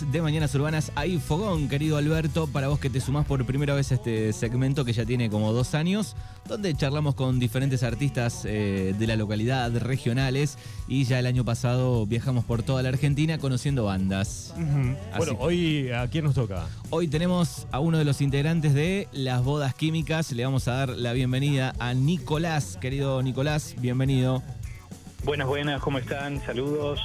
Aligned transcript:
de 0.00 0.20
Mañanas 0.20 0.52
Urbanas. 0.56 0.90
Hay 0.96 1.18
fogón, 1.18 1.68
querido 1.68 1.96
Alberto, 1.96 2.48
para 2.48 2.66
vos 2.66 2.80
que 2.80 2.90
te 2.90 3.00
sumás 3.00 3.26
por 3.26 3.46
primera 3.46 3.74
vez 3.74 3.92
a 3.92 3.94
este 3.94 4.32
segmento 4.32 4.84
que 4.84 4.92
ya 4.92 5.06
tiene 5.06 5.30
como 5.30 5.52
dos 5.52 5.72
años, 5.76 6.16
donde 6.48 6.74
charlamos 6.74 7.14
con 7.14 7.38
diferentes 7.38 7.84
artistas 7.84 8.42
eh, 8.44 8.92
de 8.98 9.06
la 9.06 9.14
localidad, 9.14 9.70
regionales, 9.78 10.58
y 10.88 11.04
ya 11.04 11.20
el 11.20 11.26
año 11.26 11.44
pasado 11.44 12.06
viajamos 12.06 12.44
por 12.44 12.64
toda 12.64 12.82
la 12.82 12.88
Argentina 12.88 13.38
conociendo 13.38 13.84
bandas. 13.84 14.52
Bueno, 15.16 15.36
hoy 15.38 15.92
¿a 15.92 16.08
quién 16.08 16.24
nos 16.24 16.34
toca? 16.34 16.66
Hoy 16.90 17.06
tenemos 17.06 17.68
a 17.70 17.78
uno 17.78 17.96
de 17.96 18.04
los 18.04 18.20
integrantes 18.20 18.74
de 18.74 19.06
Las 19.12 19.44
Bodas 19.44 19.74
Químicas. 19.74 20.32
Le 20.32 20.44
vamos 20.44 20.66
a 20.66 20.72
dar 20.72 20.88
la 20.88 21.12
bienvenida 21.12 21.72
a 21.78 21.94
Nicolás. 21.94 22.78
Querido 22.80 23.22
Nicolás, 23.22 23.76
bienvenido. 23.78 24.42
Buenas, 25.24 25.46
buenas, 25.46 25.80
¿cómo 25.80 25.98
están? 25.98 26.44
Saludos. 26.44 27.00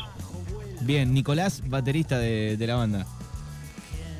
Bien, 0.81 1.13
Nicolás, 1.13 1.61
baterista 1.65 2.17
de, 2.17 2.57
la 2.59 2.75
banda. 2.75 3.05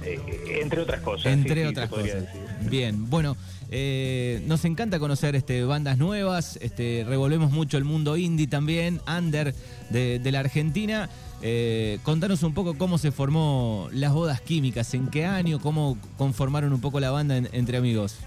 Eh, 0.04 0.60
entre 0.62 0.82
otras 0.82 1.02
cosas. 1.02 1.26
Entre 1.32 1.68
otras 1.68 1.90
cosas. 1.90 2.26
Bien, 2.70 3.10
bueno, 3.10 3.36
eh, 3.72 4.42
nos 4.48 4.66
encanta 4.66 5.00
conocer 5.00 5.36
este, 5.36 5.64
bandas 5.64 5.98
nuevas, 5.98 6.58
este, 6.62 7.06
revolvemos 7.08 7.52
mucho 7.52 7.78
el 7.78 7.84
mundo 7.84 8.18
indie 8.18 8.48
también, 8.48 9.02
under 9.08 9.54
de, 9.90 10.32
la 10.32 10.40
Argentina. 10.40 11.10
Eh, 11.42 12.00
contanos 12.04 12.44
un 12.44 12.54
poco 12.54 12.78
cómo 12.78 12.98
se 12.98 13.12
formó 13.12 13.88
Las 13.94 14.12
Bodas 14.12 14.42
Químicas, 14.42 14.94
en 14.94 15.08
qué 15.08 15.26
año, 15.26 15.60
cómo 15.60 15.98
conformaron 16.18 16.74
un 16.74 16.82
poco 16.82 17.00
la 17.00 17.12
banda 17.12 17.38
entre 17.38 17.78
amigos. 17.78 18.18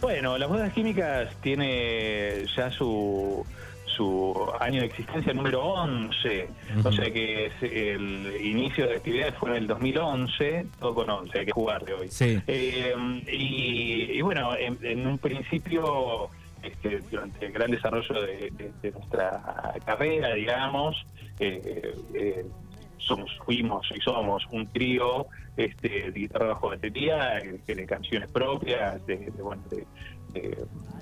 Bueno, 0.00 0.36
Las 0.36 0.50
Bodas 0.50 0.72
Químicas 0.74 1.30
tiene 1.40 2.44
ya 2.54 2.70
su 2.70 3.46
su 3.94 4.34
año 4.60 4.80
de 4.80 4.86
existencia 4.86 5.32
número 5.32 5.64
11, 5.64 6.48
o 6.84 6.92
sea 6.92 7.10
que 7.12 7.50
el 7.62 8.44
inicio 8.44 8.86
de 8.86 8.96
actividades 8.96 9.34
fue 9.36 9.50
en 9.50 9.56
el 9.56 9.66
2011, 9.66 10.66
todo 10.78 10.94
con 10.94 11.10
11, 11.10 11.38
hay 11.38 11.46
que 11.46 11.52
jugar 11.52 11.84
de 11.84 11.94
hoy. 11.94 12.08
Eh, 12.20 12.94
y, 13.28 14.20
bueno, 14.22 14.50
en, 14.56 15.06
un 15.06 15.18
principio, 15.18 16.28
este, 16.62 17.00
durante 17.10 17.46
el 17.46 17.52
gran 17.52 17.70
desarrollo 17.70 18.22
de, 18.22 18.72
nuestra 18.92 19.74
carrera, 19.84 20.34
digamos, 20.34 21.04
eh, 21.38 21.94
eh, 22.14 22.46
somos, 22.98 23.30
fuimos 23.44 23.86
y 23.94 24.00
somos 24.00 24.44
un 24.50 24.66
trío 24.68 25.26
este, 25.56 26.10
de 26.10 26.20
guitarra 26.20 26.46
bajo 26.48 26.68
batería, 26.68 27.40
de 27.66 27.86
canciones 27.86 28.30
propias, 28.30 29.04
de, 29.06 29.30
bueno, 29.38 29.62
de, 29.70 29.86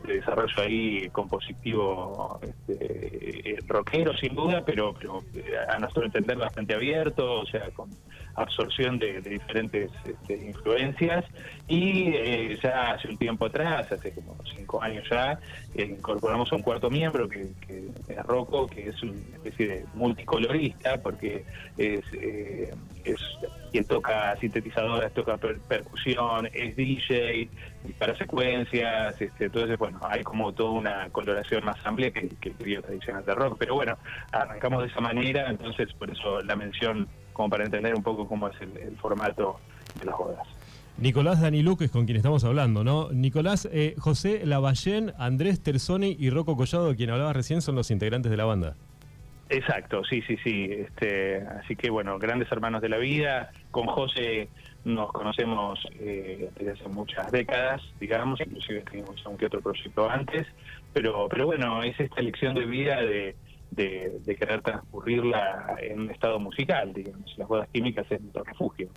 desarrollo 0.07 0.63
ahí 0.63 1.09
compositivo 1.11 2.41
este, 2.43 3.59
rockero 3.67 4.17
sin 4.17 4.35
duda, 4.35 4.63
pero, 4.65 4.95
pero 4.95 5.23
a 5.69 5.79
nuestro 5.79 6.05
entender 6.05 6.37
bastante 6.37 6.75
abierto, 6.75 7.41
o 7.41 7.47
sea, 7.47 7.71
con 7.71 7.91
absorción 8.35 8.99
de, 8.99 9.21
diferentes 9.21 9.91
este, 10.05 10.47
influencias 10.47 11.25
y 11.69 12.09
eh, 12.15 12.59
ya 12.63 12.93
hace 12.93 13.09
un 13.09 13.17
tiempo 13.17 13.47
atrás, 13.47 13.91
hace 13.93 14.13
como 14.13 14.37
cinco 14.57 14.83
años 14.83 15.07
ya, 15.11 15.39
eh, 15.75 15.85
incorporamos 15.99 16.53
a 16.53 16.57
un 16.57 16.63
cuarto 16.63 16.91
miembro 16.91 17.29
que, 17.29 17.51
es 18.09 18.27
Rocco, 18.27 18.67
que 18.67 18.89
es 18.89 19.03
una 19.03 19.13
especie 19.35 19.69
de 19.69 19.85
multicolorista 19.95 21.01
porque 21.03 21.45
es, 21.77 22.05
eh, 22.15 22.75
es 23.05 23.21
quien 23.71 23.85
toca 23.85 24.37
sintetizadoras, 24.37 25.13
toca 25.13 25.39
percusión, 25.39 26.49
es 26.53 26.77
DJ 26.77 27.49
para 27.99 28.17
secuencias, 28.17 29.21
este, 29.21 29.47
entonces 29.47 29.79
bueno, 29.79 29.99
hay 30.03 30.23
como 30.23 30.53
toda 30.53 30.71
una 30.71 31.09
coloración 31.11 31.65
más 31.65 31.85
amplia 31.85 32.11
que, 32.11 32.29
que 32.41 32.51
tradicional 32.51 33.25
de 33.25 33.35
rock, 33.35 33.57
pero 33.59 33.75
bueno, 33.75 33.97
arrancamos 34.31 34.83
de 34.83 34.89
esa 34.89 35.01
manera, 35.01 35.49
entonces 35.51 35.93
por 35.95 36.11
eso 36.11 36.41
la 36.43 36.55
mención 36.55 37.09
como 37.33 37.51
para 37.51 37.65
entender 37.65 37.95
un 37.95 38.03
poco 38.03 38.27
cómo 38.27 38.49
es 38.49 38.55
el, 38.61 38.97
formato 38.97 39.59
de 39.99 40.07
las 40.07 40.17
bodas. 40.17 40.47
Nicolás 40.99 41.41
Daniluk 41.41 41.83
es 41.83 41.91
con 41.91 42.05
quien 42.05 42.17
estamos 42.17 42.45
hablando, 42.45 42.85
¿no? 42.85 43.11
Nicolás, 43.13 43.69
eh, 43.73 43.95
José 43.99 44.45
Lavallén, 44.45 45.13
Andrés 45.19 45.63
Terzoni 45.63 46.17
y 46.19 46.31
Rocco 46.31 46.57
Collado, 46.57 46.91
de 46.91 46.97
quien 46.97 47.11
hablaba 47.11 47.33
recién, 47.33 47.63
son 47.63 47.75
los 47.75 47.91
integrantes 47.91 48.31
de 48.31 48.37
la 48.37 48.45
banda. 48.45 48.77
Exacto, 49.49 50.03
sí, 50.05 50.23
sí, 50.23 50.37
sí. 50.43 50.69
Este, 50.71 51.43
así 51.43 51.77
que 51.77 51.91
bueno, 51.91 52.19
grandes 52.19 52.51
hermanos 52.51 52.81
de 52.81 52.89
la 52.89 52.97
vida. 52.99 53.53
Con 53.71 53.87
José 53.87 54.49
nos 54.85 55.13
conocemos 55.13 55.79
eh, 56.01 56.51
desde 56.57 56.73
hace 56.73 56.89
muchas 56.89 57.31
décadas, 57.31 57.83
digamos, 58.01 58.41
inclusive 58.41 58.81
teníamos 58.81 59.25
un 59.27 59.37
que 59.37 59.47
otro 59.47 59.61
proyecto 59.61 60.11
antes, 60.11 60.47
pero, 60.93 61.29
pero 61.29 61.47
bueno, 61.47 61.83
es 61.83 61.99
esta 62.01 62.21
elección 62.21 62.55
de 62.55 62.65
vida 62.67 63.01
de, 63.03 63.37
de, 63.75 64.37
querer 64.39 64.63
transcurrirla 64.63 65.77
en 65.81 66.01
un 66.01 66.11
estado 66.11 66.39
musical, 66.39 66.93
digamos. 66.93 67.37
Las 67.37 67.49
bodas 67.49 67.69
químicas 67.73 68.07
es 68.11 68.21
nuestro 68.21 68.45
refugio. 68.45 68.89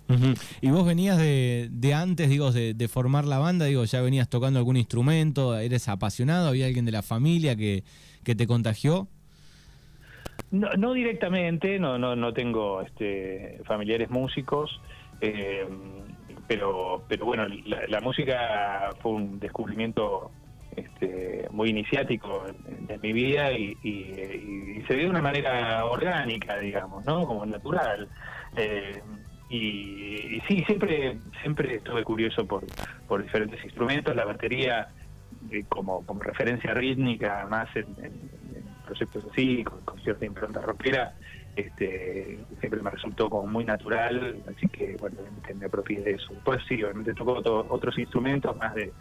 ¿Y 0.60 0.70
vos 0.70 0.86
venías 0.86 1.18
de, 1.18 1.94
antes, 1.94 2.28
digo, 2.28 2.52
de, 2.52 2.88
formar 2.88 3.24
la 3.24 3.38
banda? 3.38 3.66
Digo, 3.66 3.84
¿ya 3.84 4.00
venías 4.00 4.28
tocando 4.28 4.58
algún 4.58 4.76
instrumento? 4.76 5.58
¿Eres 5.58 5.88
apasionado? 5.88 6.48
¿Había 6.48 6.66
alguien 6.66 6.84
de 6.84 6.92
la 6.92 7.02
familia 7.02 7.56
que, 7.56 7.84
que 8.24 8.34
te 8.34 8.46
contagió? 8.46 9.08
No, 10.50 10.70
no 10.74 10.92
directamente, 10.92 11.78
no, 11.78 11.98
no, 11.98 12.14
no 12.14 12.32
tengo 12.32 12.82
este, 12.82 13.60
familiares 13.64 14.10
músicos. 14.10 14.80
Eh, 15.20 15.66
pero, 16.46 17.02
pero 17.08 17.26
bueno, 17.26 17.46
la, 17.88 18.00
música 18.00 18.90
fue 19.00 19.12
un 19.12 19.40
descubrimiento 19.40 20.30
este, 20.76 21.48
muy 21.50 21.70
iniciático 21.70 22.44
en, 22.88 23.00
mi 23.00 23.12
vida 23.12 23.52
y, 23.52 23.74
se 24.86 24.94
dio 24.94 25.04
de 25.04 25.10
una 25.10 25.22
manera 25.22 25.84
orgánica, 25.84 26.58
digamos, 26.58 27.04
¿no? 27.04 27.26
Como 27.26 27.44
natural. 27.44 28.08
Eh, 28.56 29.02
y, 29.48 30.40
sí, 30.48 30.62
siempre 30.66 31.18
siempre 31.42 31.76
estuve 31.76 32.04
curioso 32.04 32.46
por, 32.46 32.64
por 33.08 33.22
diferentes 33.22 33.62
instrumentos. 33.64 34.14
La 34.14 34.24
batería 34.24 34.88
eh, 35.50 35.64
como, 35.68 36.04
como 36.04 36.22
referencia 36.22 36.74
rítmica, 36.74 37.46
más 37.48 37.68
en, 37.76 37.86
proyectos 38.84 39.24
así, 39.32 39.64
con, 39.64 40.00
cierta 40.02 40.24
impronta 40.24 40.60
rockera, 40.60 41.14
este, 41.56 42.38
siempre 42.60 42.82
me 42.82 42.90
resultó 42.90 43.28
como 43.28 43.46
muy 43.46 43.64
natural, 43.64 44.42
así 44.46 44.68
que 44.68 44.96
bueno, 45.00 45.16
me 45.54 45.66
apropié 45.66 46.00
de 46.00 46.12
eso. 46.12 46.32
Después 46.34 46.62
sí, 46.68 46.82
obviamente 46.82 47.14
tocó 47.14 47.42
otros 47.68 47.98
instrumentos 47.98 48.56
más 48.56 48.74
de, 48.74 48.92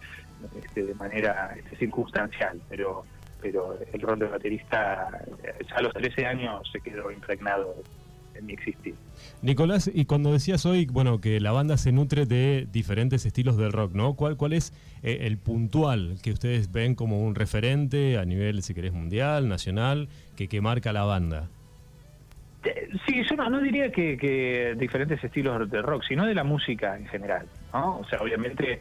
este, 0.64 0.84
de 0.84 0.94
manera 0.96 1.56
este, 1.58 1.78
circunstancial, 1.78 2.60
pero 2.70 3.06
pero 3.42 3.78
el 3.94 4.02
rol 4.02 4.18
de 4.18 4.26
baterista 4.26 5.08
ya 5.70 5.76
a 5.76 5.82
los 5.84 5.94
13 5.94 6.26
años 6.26 6.68
se 6.72 6.80
quedó 6.80 7.12
impregnado 7.12 7.76
en 8.34 8.46
mi 8.46 8.54
existir. 8.54 8.96
Nicolás, 9.42 9.90
y 9.94 10.06
cuando 10.06 10.32
decías 10.32 10.66
hoy, 10.66 10.86
bueno, 10.88 11.22
que 11.22 11.40
la 11.40 11.52
banda 11.52 11.78
se 11.78 11.92
nutre 11.92 12.26
de 12.26 12.68
diferentes 12.72 13.26
estilos 13.26 13.58
del 13.58 13.72
rock, 13.72 13.94
¿no? 13.94 14.16
¿Cuál, 14.16 14.36
cuál 14.36 14.54
es 14.54 14.74
eh, 15.04 15.20
el 15.22 15.38
puntual 15.38 16.18
que 16.24 16.32
ustedes 16.32 16.72
ven 16.72 16.96
como 16.96 17.22
un 17.22 17.36
referente 17.36 18.18
a 18.18 18.26
nivel, 18.26 18.62
si 18.62 18.74
querés, 18.74 18.94
mundial, 18.94 19.48
nacional, 19.48 20.10
que, 20.36 20.48
que 20.48 20.62
marca 20.62 20.92
la 20.92 21.04
banda? 21.04 21.48
Eh, 22.64 22.90
sí, 23.08 23.22
yo 23.30 23.36
no, 23.36 23.62
diría 23.62 23.92
que, 23.92 24.18
que, 24.18 24.76
diferentes 24.78 25.24
estilos 25.24 25.70
de 25.70 25.82
rock, 25.82 26.04
sino 26.08 26.26
de 26.26 26.34
la 26.34 26.44
música 26.44 26.98
en 26.98 27.06
general, 27.08 27.46
¿no? 27.74 28.00
O 28.00 28.06
sea, 28.06 28.20
obviamente 28.20 28.80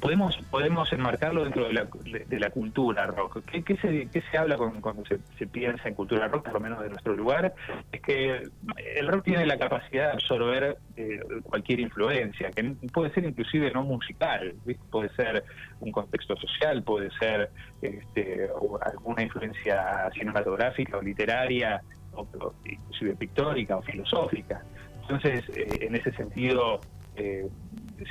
podemos 0.00 0.36
podemos 0.50 0.92
enmarcarlo 0.92 1.44
dentro 1.44 1.66
de 1.66 1.72
la, 1.72 1.86
de, 2.26 2.40
la 2.40 2.50
cultura 2.50 3.06
rock. 3.06 3.44
¿Qué, 3.44 3.62
qué, 3.62 3.76
se, 3.76 4.08
qué 4.08 4.22
se 4.30 4.38
habla 4.38 4.56
cuando 4.56 5.04
se, 5.06 5.46
piensa 5.46 5.88
en 5.88 5.94
cultura 5.94 6.28
rock, 6.28 6.44
por 6.44 6.54
lo 6.54 6.60
menos 6.60 6.82
de 6.82 6.88
nuestro 6.88 7.14
lugar? 7.14 7.54
Es 7.92 8.00
que 8.00 8.48
el 8.96 9.08
rock 9.08 9.24
tiene 9.24 9.46
la 9.46 9.58
capacidad 9.58 10.08
de 10.08 10.12
absorber 10.12 10.78
eh, 10.96 11.20
cualquier 11.44 11.80
influencia, 11.80 12.50
que 12.50 12.62
puede 12.92 13.12
ser 13.12 13.24
inclusive 13.24 13.70
no 13.70 13.82
musical, 13.82 14.54
puede 14.90 15.08
ser 15.10 15.44
un 15.80 15.92
contexto 15.92 16.36
social, 16.36 16.82
puede 16.82 17.10
ser 17.18 17.50
este, 17.82 18.48
alguna 18.82 19.22
influencia 19.22 20.10
cinematográfica 20.12 20.96
o 20.98 21.02
literaria, 21.02 21.80
o, 22.14 22.26
inclusive 22.64 23.14
pictórica 23.16 23.76
o 23.76 23.82
filosófica. 23.82 24.62
Entonces, 25.02 25.44
eh, 25.54 25.68
en 25.82 25.94
ese 25.94 26.12
sentido, 26.12 26.80
eh, 27.16 27.48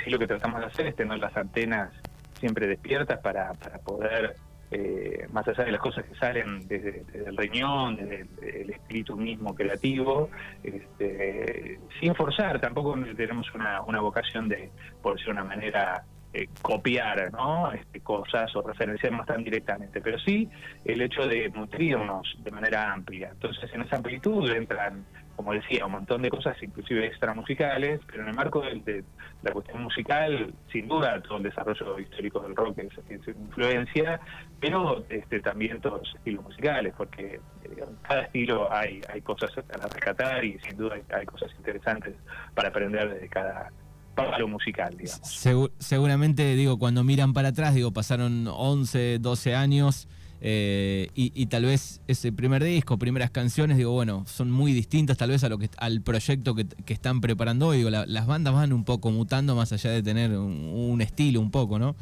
sí 0.04 0.10
lo 0.10 0.20
que 0.20 0.28
tratamos 0.28 0.60
de 0.62 0.68
hacer 0.68 0.88
es 0.88 0.96
tener 0.96 1.20
las 1.20 1.36
antenas 1.36 1.92
siempre 2.40 2.68
despiertas 2.68 3.20
para, 3.20 3.54
para 3.54 3.80
poder, 3.80 4.36
eh, 4.72 5.28
más 5.32 5.48
allá 5.48 5.64
de 5.64 5.72
las 5.72 5.82
cosas 5.82 6.06
que 6.06 6.16
salen 6.16 6.68
desde, 6.68 7.06
el 7.14 7.38
riñón, 7.38 7.96
desde 7.96 8.62
el, 8.62 8.70
espíritu 8.72 9.16
mismo 9.16 9.56
creativo, 9.56 10.30
este, 10.64 11.80
sin 12.00 12.14
forzar, 12.16 12.60
tampoco 12.60 12.96
tenemos 13.16 13.54
una, 13.54 13.82
una 13.82 14.02
vocación 14.02 14.50
de, 14.50 14.70
por 15.02 15.16
decir 15.16 15.32
una 15.32 15.44
manera, 15.44 16.04
eh, 16.34 16.50
copiar 16.62 17.32
¿no? 17.32 17.72
este, 17.72 18.02
cosas 18.02 18.54
o 18.58 18.62
referenciarnos 18.62 19.26
tan 19.26 19.42
directamente, 19.42 20.02
pero 20.02 20.20
sí 20.20 20.50
el 20.84 21.02
hecho 21.02 21.26
de 21.26 21.50
nutrirnos 21.50 22.36
de 22.40 22.52
manera 22.52 22.92
amplia. 22.92 23.30
Entonces, 23.32 23.74
en 23.74 23.84
esa 23.84 23.96
amplitud 23.96 24.50
entran 24.52 25.06
como 25.36 25.54
decía, 25.54 25.86
un 25.86 25.92
montón 25.92 26.22
de 26.22 26.30
cosas, 26.30 26.56
inclusive 26.62 27.06
extramusicales, 27.06 28.00
pero 28.08 28.24
en 28.24 28.30
el 28.30 28.36
marco 28.36 28.62
de, 28.62 29.04
la 29.42 29.52
cuestión 29.52 29.84
musical, 29.84 30.54
sin 30.72 30.88
duda, 30.88 31.22
todo 31.22 31.38
el 31.38 31.44
desarrollo 31.44 32.00
histórico 32.00 32.40
del 32.40 32.56
rock 32.56 32.80
es, 32.80 32.94
es 33.10 33.28
influencia, 33.28 34.20
pero 34.60 35.06
este, 35.10 35.42
también 35.42 35.82
todos 35.82 36.00
los 36.00 36.16
estilos 36.16 36.44
musicales, 36.44 36.94
porque 36.98 37.40
eh, 37.64 37.84
cada 38.02 38.22
estilo 38.22 38.72
hay, 38.72 39.02
hay 39.12 39.22
cosas 39.22 39.52
para 39.68 39.88
rescatar 39.88 40.44
y 40.44 40.58
sin 40.60 40.78
duda 40.78 40.96
hay, 41.14 41.26
cosas 41.26 41.52
interesantes 41.58 42.16
para 42.54 42.70
aprender 42.70 43.14
desde 43.14 43.28
cada 43.30 43.72
palo 44.16 44.48
musical, 44.48 44.96
digamos. 44.98 45.72
seguramente, 45.80 46.56
digo, 46.56 46.80
cuando 46.80 47.04
miran 47.04 47.34
para 47.34 47.50
atrás, 47.50 47.76
digo, 47.76 47.92
pasaron 47.92 48.48
11, 48.48 49.20
12 49.20 49.56
años 49.56 50.08
eh, 50.42 51.10
y, 51.16 51.46
tal 51.48 51.66
vez 51.66 52.02
ese 52.08 52.32
primer 52.32 52.64
disco, 52.64 52.98
primeras 52.98 53.32
canciones, 53.32 53.78
digo, 53.78 53.92
bueno, 53.92 54.26
son 54.28 54.52
muy 54.52 54.74
distintas 54.74 55.18
tal 55.18 55.30
vez 55.30 55.44
a 55.44 55.50
lo 55.50 55.58
que 55.58 55.70
al 55.78 56.02
proyecto 56.02 56.56
que, 56.56 56.66
están 56.88 57.22
preparando 57.22 57.68
hoy. 57.68 57.78
Digo, 57.78 57.90
las 57.90 58.28
bandas 58.28 58.54
van 58.54 58.74
un 58.74 58.84
poco 58.84 59.12
mutando 59.12 59.56
más 59.56 59.72
allá 59.72 59.92
de 59.92 60.04
tener 60.04 60.32
un, 60.32 61.02
estilo 61.02 61.40
un 61.40 61.52
poco, 61.52 61.80
¿no? 61.80 61.96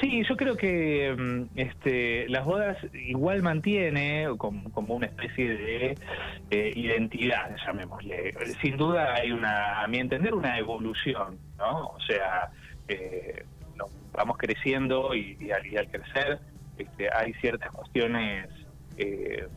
Sí, 0.00 0.22
yo 0.28 0.36
creo 0.36 0.56
que 0.56 1.14
mm, 1.16 1.58
este, 1.58 2.28
las 2.28 2.44
bodas 2.44 2.76
igual 2.92 3.42
mantiene 3.42 4.26
como, 4.36 4.94
una 4.94 5.06
especie 5.06 5.48
de 5.56 5.98
eh, 6.50 6.72
identidad, 6.74 7.56
llamémosle. 7.64 8.34
Sin 8.60 8.76
duda 8.76 9.14
hay 9.14 9.32
una, 9.32 9.82
a 9.82 9.86
mi 9.86 9.98
entender, 9.98 10.34
una 10.34 10.58
evolución, 10.58 11.38
¿no? 11.56 11.86
O 11.86 12.00
sea, 12.00 12.50
eh, 12.88 13.44
vamos 14.12 14.36
creciendo 14.38 15.14
y 15.14 15.50
al 15.50 15.88
crecer 15.88 16.40
este, 16.78 17.08
hay 17.12 17.32
ciertas 17.34 17.70
cuestiones 17.72 18.48
eh, 18.96 19.48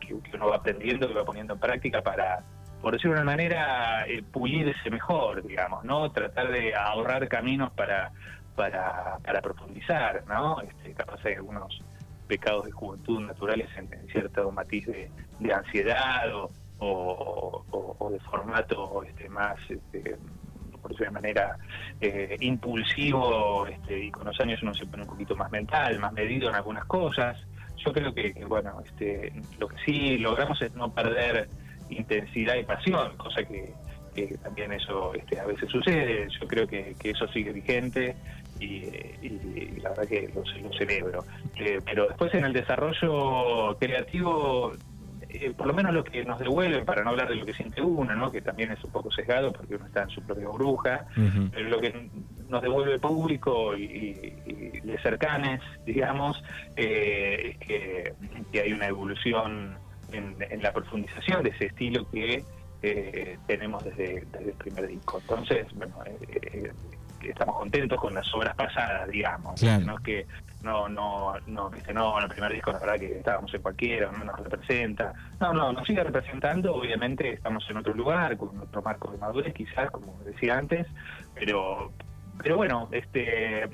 que, 0.00 0.14
uno 0.36 0.48
va 0.48 0.56
aprendiendo, 0.56 1.08
que 1.08 1.14
va 1.14 1.24
poniendo 1.24 1.54
en 1.54 1.60
práctica 1.60 2.02
para, 2.02 2.42
por 2.80 2.94
decirlo 2.94 3.14
de 3.16 3.22
una 3.22 3.30
manera, 3.30 4.06
eh, 4.06 4.22
pulirse 4.22 4.90
mejor, 4.90 5.46
digamos, 5.46 5.84
¿no? 5.84 6.10
Tratar 6.10 6.50
de 6.50 6.74
ahorrar 6.74 7.28
caminos 7.28 7.72
para, 7.72 8.12
para, 8.56 9.18
para 9.24 9.40
profundizar, 9.40 10.24
¿no? 10.26 10.60
Este, 10.60 10.92
capaz 10.94 11.24
hay 11.24 11.34
algunos 11.34 11.82
pecados 12.26 12.64
de 12.64 12.72
juventud 12.72 13.20
naturales 13.20 13.68
en, 13.76 13.88
cierto 14.08 14.50
matiz 14.52 14.86
de, 14.86 15.10
ansiedad 15.52 16.32
o, 16.32 16.50
o, 16.78 18.10
de 18.10 18.20
formato 18.20 19.02
este, 19.02 19.28
más 19.28 19.58
este, 19.68 20.16
por 20.80 20.90
decirlo 20.90 21.12
de 21.12 21.20
manera 21.20 21.56
eh, 22.00 22.36
impulsivo 22.40 23.66
este, 23.66 24.06
y 24.06 24.10
con 24.10 24.26
los 24.26 24.40
años 24.40 24.62
uno 24.62 24.74
se 24.74 24.86
pone 24.86 25.02
un 25.02 25.08
poquito 25.08 25.36
más 25.36 25.50
mental, 25.50 25.98
más 25.98 26.12
medido 26.12 26.48
en 26.48 26.54
algunas 26.54 26.84
cosas. 26.86 27.38
Yo 27.84 27.92
creo 27.92 28.12
que, 28.12 28.32
bueno, 28.46 28.82
este, 28.84 29.32
lo 29.58 29.68
que 29.68 29.76
sí 29.84 30.18
logramos 30.18 30.60
es 30.60 30.74
no 30.74 30.92
perder 30.92 31.48
intensidad 31.88 32.56
y 32.56 32.64
pasión, 32.64 33.16
cosa 33.16 33.42
que, 33.42 33.72
también 34.42 34.70
eso 34.72 35.14
este, 35.14 35.40
a 35.40 35.46
veces 35.46 35.70
sucede. 35.70 36.28
Yo 36.40 36.46
creo 36.46 36.66
que, 36.66 36.94
eso 37.02 37.26
sigue 37.28 37.52
vigente 37.52 38.14
y, 38.58 38.82
la 39.80 39.90
verdad 39.90 40.06
que 40.06 40.30
lo, 40.34 40.72
celebro. 40.76 41.24
Eh, 41.56 41.80
pero 41.84 42.06
después 42.06 42.34
en 42.34 42.44
el 42.44 42.52
desarrollo 42.52 43.76
creativo 43.78 44.72
eh, 45.32 45.52
por 45.56 45.66
lo 45.66 45.74
menos 45.74 45.94
lo 45.94 46.04
que 46.04 46.24
nos 46.24 46.38
devuelven, 46.38 46.84
para 46.84 47.02
no 47.02 47.10
hablar 47.10 47.28
de 47.28 47.36
lo 47.36 47.46
que 47.46 47.54
siente 47.54 47.80
uno, 47.80 48.14
¿no? 48.14 48.32
que 48.32 48.40
también 48.40 48.72
es 48.72 48.82
un 48.82 48.90
poco 48.90 49.10
sesgado 49.10 49.52
porque 49.52 49.76
uno 49.76 49.86
está 49.86 50.02
en 50.02 50.10
su 50.10 50.22
propia 50.22 50.48
bruja, 50.48 51.06
pero 51.52 51.68
lo 51.68 51.80
que 51.80 52.10
nos 52.48 52.62
devuelve 52.62 52.94
el 52.94 53.00
público 53.00 53.76
y, 53.76 53.84
y, 53.84 54.80
y 54.84 54.98
cercanes, 55.02 55.60
digamos, 55.86 56.42
eh, 56.76 57.56
es 57.60 57.66
que, 57.66 58.14
hay 58.60 58.72
una 58.72 58.88
evolución 58.88 59.76
en, 60.12 60.62
la 60.62 60.72
profundización 60.72 61.44
de 61.44 61.50
ese 61.50 61.66
estilo 61.66 62.08
que 62.10 62.44
eh, 62.82 63.38
tenemos 63.46 63.84
desde, 63.84 64.26
desde, 64.32 64.50
el 64.50 64.56
primer 64.56 64.88
disco. 64.88 65.18
Entonces, 65.20 65.66
bueno, 65.74 65.94
estamos 67.22 67.56
contentos 67.56 68.00
con 68.00 68.14
las 68.14 68.34
obras 68.34 68.56
pasadas, 68.56 69.08
digamos. 69.08 69.62
No 69.62 69.96
es 69.96 70.00
que 70.00 70.26
no, 70.62 70.88
no, 70.88 71.34
no, 71.46 71.70
viste, 71.70 71.92
no, 71.92 72.18
en 72.18 72.24
el 72.24 72.30
primer 72.30 72.52
disco 72.52 72.72
la 72.72 72.78
verdad 72.78 72.98
que 72.98 73.18
estábamos 73.18 73.52
en 73.54 73.62
cualquiera, 73.62 74.10
no 74.12 74.24
nos 74.24 74.38
representa. 74.38 75.12
No, 75.40 75.52
no, 75.52 75.72
nos 75.72 75.86
sigue 75.86 76.04
representando, 76.04 76.74
obviamente 76.74 77.32
estamos 77.32 77.68
en 77.70 77.78
otro 77.78 77.94
lugar, 77.94 78.36
con 78.36 78.58
otro 78.58 78.82
marco 78.82 79.10
de 79.10 79.18
madurez 79.18 79.54
quizás, 79.54 79.90
como 79.90 80.18
decía 80.24 80.58
antes, 80.58 80.86
pero, 81.34 81.92
pero 82.42 82.56
bueno, 82.56 82.88
este 82.92 83.68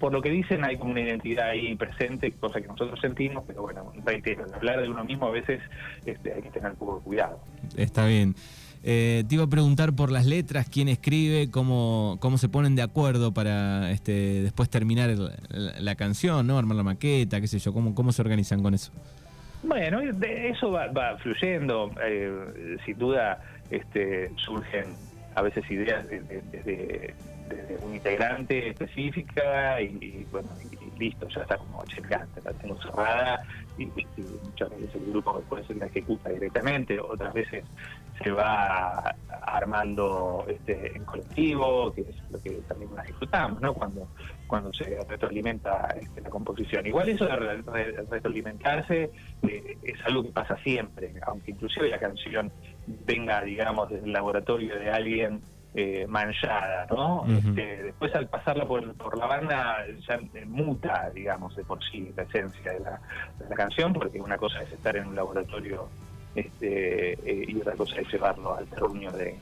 por 0.00 0.12
lo 0.12 0.22
que 0.22 0.30
dicen 0.30 0.64
hay 0.64 0.78
como 0.78 0.92
una 0.92 1.02
identidad 1.02 1.50
ahí 1.50 1.76
presente, 1.76 2.32
cosa 2.32 2.60
que 2.60 2.66
nosotros 2.66 2.98
sentimos, 3.00 3.44
pero 3.46 3.62
bueno, 3.62 3.92
reitero, 4.02 4.46
hablar 4.54 4.80
de 4.80 4.88
uno 4.88 5.04
mismo 5.04 5.26
a 5.26 5.30
veces 5.30 5.60
este, 6.06 6.32
hay 6.32 6.40
que 6.40 6.50
tener 6.50 6.70
un 6.70 6.76
poco 6.78 6.96
de 6.96 7.04
cuidado. 7.04 7.40
Está 7.76 8.06
bien. 8.06 8.34
Eh, 8.82 9.24
te 9.28 9.34
iba 9.34 9.44
a 9.44 9.46
preguntar 9.46 9.92
por 9.92 10.10
las 10.10 10.24
letras, 10.24 10.68
quién 10.70 10.88
escribe, 10.88 11.50
cómo, 11.50 12.16
cómo 12.20 12.38
se 12.38 12.48
ponen 12.48 12.76
de 12.76 12.82
acuerdo 12.82 13.32
para 13.32 13.90
este, 13.90 14.42
después 14.42 14.70
terminar 14.70 15.10
la, 15.50 15.94
canción, 15.96 16.46
¿no? 16.46 16.58
Armar 16.58 16.76
la 16.76 16.82
maqueta, 16.82 17.40
qué 17.40 17.46
sé 17.46 17.58
yo, 17.58 17.74
cómo, 17.74 17.94
cómo 17.94 18.12
se 18.12 18.22
organizan 18.22 18.62
con 18.62 18.72
eso. 18.72 18.90
Bueno, 19.62 20.00
eso 20.00 20.70
va, 20.70 21.18
fluyendo, 21.18 21.90
eh, 22.02 22.78
sin 22.86 22.98
duda 22.98 23.42
este, 23.70 24.30
surgen 24.36 24.86
a 25.34 25.42
veces 25.42 25.70
ideas 25.70 26.06
desde, 26.08 27.14
un 27.82 27.94
integrante 27.94 28.68
específica 28.68 29.80
y, 29.80 30.26
bueno, 30.30 30.48
listo, 30.98 31.28
ya 31.28 31.42
está 31.42 31.56
como 31.56 31.84
checante, 31.86 32.40
la 32.44 32.52
tengo 32.52 32.80
cerrada 32.82 33.42
y, 33.78 33.86
muchas 33.86 34.70
veces 34.70 34.94
el 34.94 35.10
grupo 35.10 35.40
puede 35.48 35.66
ser 35.66 35.76
la 35.76 35.86
ejecuta 35.86 36.28
directamente, 36.30 37.00
otras 37.00 37.32
veces 37.32 37.64
se 38.22 38.30
va 38.30 39.14
armando 39.42 40.44
este, 40.48 40.94
en 40.94 41.04
colectivo, 41.04 41.92
que 41.94 42.02
es 42.02 42.16
lo 42.30 42.38
que 42.40 42.50
también 42.68 42.94
nos 42.94 43.06
disfrutamos, 43.06 43.60
¿no? 43.62 43.72
Cuando, 43.72 44.08
cuando 44.46 44.72
se 44.74 44.98
retroalimenta 45.08 45.94
este, 45.98 46.20
la 46.20 46.28
composición. 46.28 46.86
Igual 46.86 47.08
eso 47.08 47.24
de 47.24 47.36
retroalimentarse 48.10 49.10
eh, 49.42 49.78
es 49.82 50.04
algo 50.04 50.22
que 50.22 50.30
pasa 50.30 50.56
siempre, 50.62 51.14
aunque 51.26 51.52
inclusive 51.52 51.88
la 51.88 51.98
canción 51.98 52.52
venga, 53.06 53.42
digamos, 53.42 53.88
del 53.88 54.12
laboratorio 54.12 54.78
de 54.78 54.90
alguien 54.90 55.40
eh, 55.74 56.06
manchada, 56.08 56.86
¿no? 56.90 57.24
Este, 57.28 57.82
después 57.84 58.14
al 58.14 58.28
pasarla 58.28 58.66
por, 58.66 58.94
por, 58.94 59.16
la 59.16 59.26
banda 59.26 59.84
ya 60.06 60.18
muta, 60.46 61.10
digamos, 61.14 61.54
de 61.54 61.64
por 61.64 61.82
sí 61.84 62.12
la 62.16 62.24
esencia 62.24 62.72
de 62.72 62.80
la, 62.80 63.00
de 63.38 63.48
la 63.48 63.54
canción, 63.54 63.92
porque 63.92 64.20
una 64.20 64.36
cosa 64.36 64.62
es 64.62 64.72
estar 64.72 64.96
en 64.96 65.06
un 65.06 65.14
laboratorio 65.14 65.88
este, 66.34 67.12
eh, 67.12 67.44
y 67.48 67.56
otra 67.56 67.74
cosa 67.74 68.00
es 68.00 68.12
llevarlo 68.12 68.56
al 68.56 68.66
terruño 68.66 69.10
de, 69.12 69.36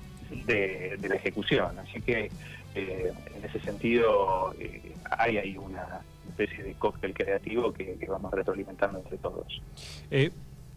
de, 0.47 1.09
la 1.09 1.15
ejecución. 1.15 1.79
Así 1.79 2.01
que 2.01 2.31
eh, 2.75 3.13
en 3.35 3.45
ese 3.45 3.61
sentido 3.61 4.55
eh, 4.59 4.95
hay 5.11 5.39
ahí 5.39 5.57
una 5.57 6.01
especie 6.29 6.63
de 6.63 6.75
cóctel 6.75 7.15
creativo 7.15 7.73
que, 7.73 7.99
vamos 8.09 8.33
retroalimentando 8.33 8.99
entre 8.99 9.19
todos. 9.19 9.61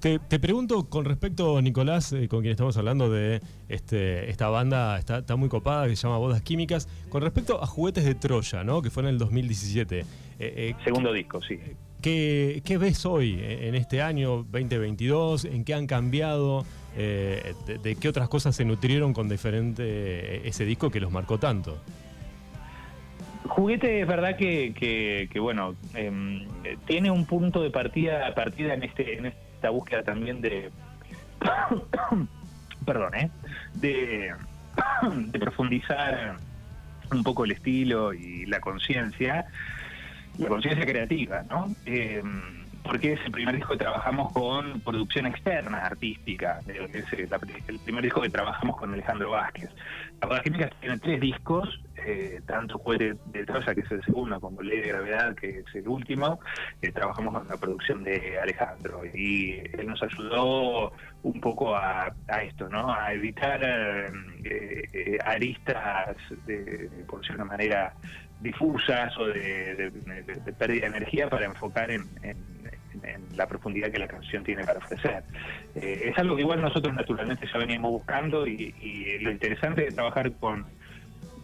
Te, 0.01 0.19
pregunto 0.39 0.89
con 0.89 1.05
respecto, 1.05 1.61
Nicolás, 1.61 2.15
con 2.27 2.41
quien 2.41 2.51
estamos 2.51 2.75
hablando 2.75 3.11
de 3.11 3.39
este, 3.69 4.31
esta 4.31 4.49
banda, 4.49 4.97
está, 4.97 5.19
está, 5.19 5.35
muy 5.35 5.47
copada, 5.47 5.87
que 5.87 5.95
se 5.95 6.07
llama 6.07 6.17
Bodas 6.17 6.41
Químicas, 6.41 6.89
con 7.09 7.21
respecto 7.21 7.61
a 7.61 7.67
Juguetes 7.67 8.03
de 8.03 8.15
Troya, 8.15 8.63
¿no? 8.63 8.81
que 8.81 8.89
fue 8.89 9.03
en 9.03 9.09
el 9.09 9.19
2017. 9.19 10.03
Segundo 10.83 11.13
disco, 11.13 11.39
sí. 11.41 11.59
¿Qué, 12.01 12.77
ves 12.79 13.05
hoy 13.05 13.39
en 13.43 13.75
este 13.75 14.01
año 14.01 14.37
2022? 14.49 15.45
¿En 15.45 15.63
qué 15.63 15.75
han 15.75 15.85
cambiado? 15.85 16.65
Eh, 16.97 17.53
de, 17.83 17.95
qué 17.95 18.09
otras 18.09 18.27
cosas 18.27 18.55
se 18.55 18.65
nutrieron 18.65 19.13
con 19.13 19.29
diferente 19.29 19.83
eh, 19.85 20.41
ese 20.45 20.65
disco 20.65 20.89
que 20.89 20.99
los 20.99 21.11
marcó 21.11 21.37
tanto? 21.37 21.77
Juguete 23.45 24.01
es 24.01 24.07
verdad 24.07 24.35
que, 24.35 25.29
bueno, 25.39 25.75
em, 25.93 26.47
tiene 26.85 27.11
un 27.11 27.25
punto 27.25 27.61
de 27.61 27.69
partida, 27.69 28.33
partida 28.33 28.73
en, 28.73 28.83
este, 28.83 29.17
en 29.17 29.33
esta 29.61 29.69
búsqueda 29.69 30.01
también 30.01 30.41
de... 30.41 30.71
perdón, 32.85 33.13
¿eh? 33.13 33.29
De, 33.75 35.39
profundizar 35.39 36.37
un 37.11 37.23
poco 37.23 37.45
el 37.45 37.51
estilo 37.51 38.13
y 38.13 38.45
la 38.47 38.59
conciencia 38.59 39.45
la 40.37 40.47
conciencia 40.47 40.85
creativa, 40.85 41.43
¿no? 41.49 41.75
Eh, 41.85 42.23
porque 42.91 43.13
es 43.13 43.21
el 43.25 43.31
primer 43.31 43.55
disco 43.55 43.71
que 43.71 43.77
trabajamos 43.77 44.33
con 44.33 44.81
producción 44.81 45.25
externa, 45.25 45.77
artística. 45.77 46.59
Es 46.67 47.69
el 47.69 47.79
primer 47.79 48.03
disco 48.03 48.19
que 48.19 48.29
trabajamos 48.29 48.75
con 48.75 48.91
Alejandro 48.91 49.29
Vázquez. 49.29 49.69
La 50.19 50.27
Boda 50.27 50.41
Química 50.41 50.69
tiene 50.81 50.99
tres 50.99 51.21
discos, 51.21 51.81
eh, 52.05 52.41
tanto 52.45 52.77
Juguete 52.79 53.15
de 53.27 53.45
Troya, 53.45 53.73
que 53.73 53.79
es 53.79 53.91
el 53.91 54.03
segundo, 54.03 54.41
como 54.41 54.61
Ley 54.61 54.81
de 54.81 54.89
Gravedad, 54.89 55.33
que 55.35 55.59
es 55.59 55.65
el 55.73 55.87
último. 55.87 56.41
Eh, 56.81 56.91
trabajamos 56.91 57.33
con 57.33 57.47
la 57.47 57.55
producción 57.55 58.03
de 58.03 58.37
Alejandro 58.37 59.03
y 59.05 59.61
él 59.71 59.87
nos 59.87 60.03
ayudó 60.03 60.91
un 61.23 61.39
poco 61.39 61.73
a, 61.73 62.13
esto, 62.43 62.67
¿no? 62.67 62.93
A 62.93 63.13
evitar 63.13 63.61
eh, 63.63 65.17
aristas, 65.23 66.17
de, 66.45 66.89
por 67.07 67.21
decirlo 67.21 67.37
de 67.37 67.43
una 67.43 67.51
manera, 67.51 67.93
difusas 68.41 69.15
o 69.17 69.27
de, 69.27 69.93
pérdida 70.57 70.81
de 70.81 70.97
energía 70.97 71.29
para 71.29 71.45
enfocar 71.45 71.89
en, 71.89 72.03
la 73.35 73.47
profundidad 73.47 73.91
que 73.91 73.99
la 73.99 74.07
canción 74.07 74.43
tiene 74.43 74.63
para 74.63 74.79
ofrecer. 74.79 75.23
Eh, 75.75 76.09
es 76.09 76.17
algo 76.17 76.35
que 76.35 76.41
igual 76.41 76.61
nosotros 76.61 76.93
naturalmente 76.93 77.47
ya 77.51 77.59
veníamos 77.59 77.91
buscando 77.91 78.47
y, 78.47 78.73
lo 79.21 79.31
interesante 79.31 79.81
de 79.81 79.91
trabajar 79.91 80.31
con, 80.33 80.65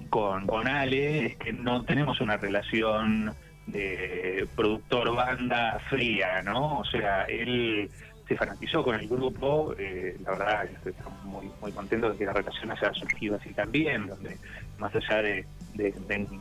con, 0.09 0.47
con 0.47 0.67
Ale 0.67 1.25
es 1.27 1.35
que 1.37 1.53
no 1.53 1.83
tenemos 1.83 2.19
una 2.21 2.37
relación 2.37 3.33
de 3.67 4.47
productor-banda 4.55 5.79
fría, 5.89 6.41
¿no? 6.41 6.79
O 6.79 6.85
sea, 6.85 7.23
él 7.23 7.89
se 8.27 8.35
fanatizó 8.35 8.83
con 8.83 8.95
el 8.95 9.07
grupo, 9.07 9.73
eh, 9.77 10.17
la 10.23 10.31
verdad 10.31 10.69
estamos 10.85 11.23
muy, 11.23 11.49
muy 11.61 11.71
contentos 11.71 12.13
de 12.13 12.17
que 12.17 12.25
la 12.25 12.33
relación 12.33 12.71
haya 12.71 12.93
surgido 12.93 13.37
así 13.37 13.53
también, 13.53 14.07
donde 14.07 14.37
más 14.77 14.93
allá 14.95 15.21
de, 15.21 15.45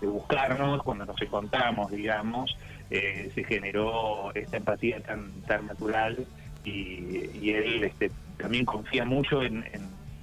buscarnos, 0.03 0.83
cuando 0.83 1.05
nos 1.05 1.21
encontramos, 1.21 1.91
digamos, 1.91 2.57
eh, 2.91 3.31
se 3.35 3.45
generó 3.45 4.33
esta 4.35 4.57
empatía 4.59 5.01
tan, 5.01 5.31
tan 5.43 5.67
natural 5.67 6.27
y, 6.65 7.51
él 7.51 7.85
este, 7.85 8.11
también 8.39 8.65
confía 8.65 9.05
mucho 9.05 9.43
en, 9.43 9.65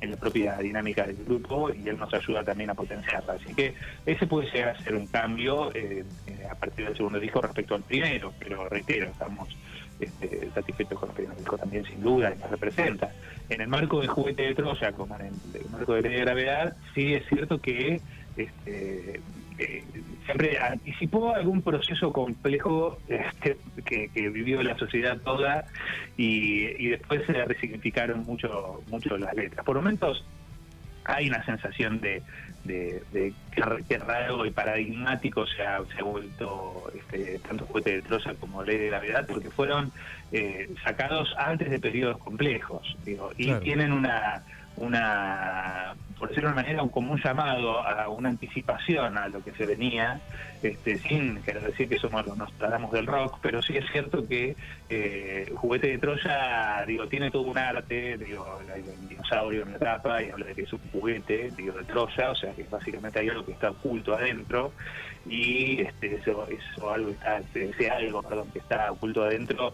la 0.01 0.17
propia 0.17 0.57
dinámica 0.57 1.07
del 1.07 1.15
grupo 1.23 1.73
y 1.73 1.87
él 1.87 1.97
nos 1.97 2.13
ayuda 2.13 2.43
también 2.43 2.69
a 2.69 2.73
potenciarla. 2.73 3.35
Así 3.35 3.53
que 3.53 3.73
ese 4.05 4.27
puede 4.27 4.51
llegar 4.51 4.75
a 4.75 4.83
ser 4.83 4.95
un 4.95 5.07
cambio 5.07 5.71
eh, 5.73 6.03
a 6.51 6.55
partir 6.55 6.85
del 6.85 6.97
segundo 6.97 7.21
disco 7.21 7.41
respecto 7.41 7.73
al 7.75 7.83
primero, 7.83 8.33
pero 8.37 8.67
reitero, 8.67 9.05
estamos 9.05 9.47
este, 10.01 10.49
satisfechos 10.53 10.99
con 10.99 11.09
el 11.09 11.15
primer 11.15 11.37
disco 11.37 11.57
también 11.57 11.85
sin 11.85 12.01
duda 12.01 12.33
y 12.35 12.37
nos 12.37 12.51
representa. 12.51 13.11
En 13.47 13.61
el 13.61 13.69
marco 13.69 14.01
de 14.01 14.07
Juguete 14.07 14.43
de 14.43 14.55
Troya, 14.55 14.91
como 14.91 15.15
en 15.15 15.27
el, 15.27 15.69
marco 15.71 15.93
de 15.93 16.01
Ley 16.01 16.19
Gravedad, 16.19 16.75
sí 16.93 17.13
es 17.13 17.25
cierto 17.27 17.61
que 17.61 18.01
este, 18.35 19.21
eh, 19.57 19.83
siempre 20.25 20.57
anticipó 20.59 21.35
algún 21.35 21.61
proceso 21.61 22.11
complejo 22.11 22.97
este, 23.07 23.57
que, 23.85 24.09
vivió 24.29 24.61
la 24.63 24.77
sociedad 24.77 25.17
toda 25.19 25.65
y, 26.17 26.87
después 26.87 27.25
se 27.25 27.33
resignificaron 27.45 28.23
mucho, 28.23 28.81
mucho 28.89 29.17
las 29.17 29.33
letras. 29.35 29.65
Por 29.65 29.75
momentos 29.75 30.23
hay 31.05 31.27
una 31.27 31.43
sensación 31.43 31.99
de, 31.99 32.23
de, 32.63 33.33
qué, 33.87 33.97
raro 33.97 34.45
y 34.45 34.51
paradigmático 34.51 35.45
se 35.47 35.63
ha, 35.63 35.81
se 35.93 35.99
ha 35.99 36.03
vuelto 36.03 36.91
este, 36.95 37.39
tanto 37.39 37.65
Juguete 37.65 37.95
de 37.95 38.01
Troya 38.03 38.33
como 38.39 38.63
Ley 38.63 38.77
de 38.77 38.87
Gravedad, 38.87 39.25
porque 39.27 39.49
fueron 39.49 39.91
eh, 40.31 40.69
sacados 40.83 41.33
antes 41.37 41.69
de 41.69 41.79
periodos 41.79 42.17
complejos, 42.19 42.97
digo, 43.03 43.31
y 43.37 43.53
tienen 43.55 43.91
una 43.91 44.43
una, 44.77 45.95
por 46.17 46.29
decirlo 46.29 46.49
de 46.49 46.53
una 46.53 46.61
manera, 46.63 46.83
un 46.83 46.89
común 46.89 47.19
llamado 47.23 47.79
a 47.79 48.09
una 48.09 48.29
anticipación 48.29 49.17
a 49.17 49.27
lo 49.27 49.43
que 49.43 49.51
se 49.51 49.65
venía, 49.65 50.19
este, 50.61 50.97
sin 50.97 51.41
querer 51.43 51.63
decir 51.63 51.89
que 51.89 51.99
somos 51.99 52.25
los 52.25 52.37
Nostradamus 52.37 52.91
del 52.91 53.05
rock, 53.05 53.37
pero 53.41 53.61
sí 53.61 53.77
es 53.77 53.85
cierto 53.91 54.27
que 54.27 54.55
eh, 54.89 55.51
Juguete 55.55 55.87
de 55.87 55.97
Troya, 55.97 56.83
digo, 56.87 57.07
tiene 57.07 57.29
todo 57.29 57.43
un 57.43 57.57
arte, 57.57 58.17
digo, 58.17 58.59
hay 58.73 58.83
dinosaurio 59.09 59.63
en 59.63 59.73
la 59.73 59.79
tapa 59.79 60.23
y 60.23 60.29
habla 60.29 60.45
de 60.47 60.55
que 60.55 60.63
es 60.63 60.73
un 60.73 60.79
juguete, 60.91 61.51
digo, 61.55 61.73
de 61.73 61.83
Troya, 61.83 62.31
o 62.31 62.35
sea 62.35 62.53
que 62.53 62.63
básicamente 62.63 63.19
hay 63.19 63.29
algo 63.29 63.45
que 63.45 63.51
está 63.51 63.71
oculto 63.71 64.15
adentro 64.15 64.71
y 65.25 65.81
este, 65.81 66.15
eso, 66.15 66.47
eso 66.47 66.93
algo 66.93 67.11
está, 67.11 67.41
ese 67.53 67.89
algo, 67.89 68.23
perdón, 68.23 68.49
que 68.51 68.59
está 68.59 68.91
oculto 68.91 69.23
adentro 69.23 69.73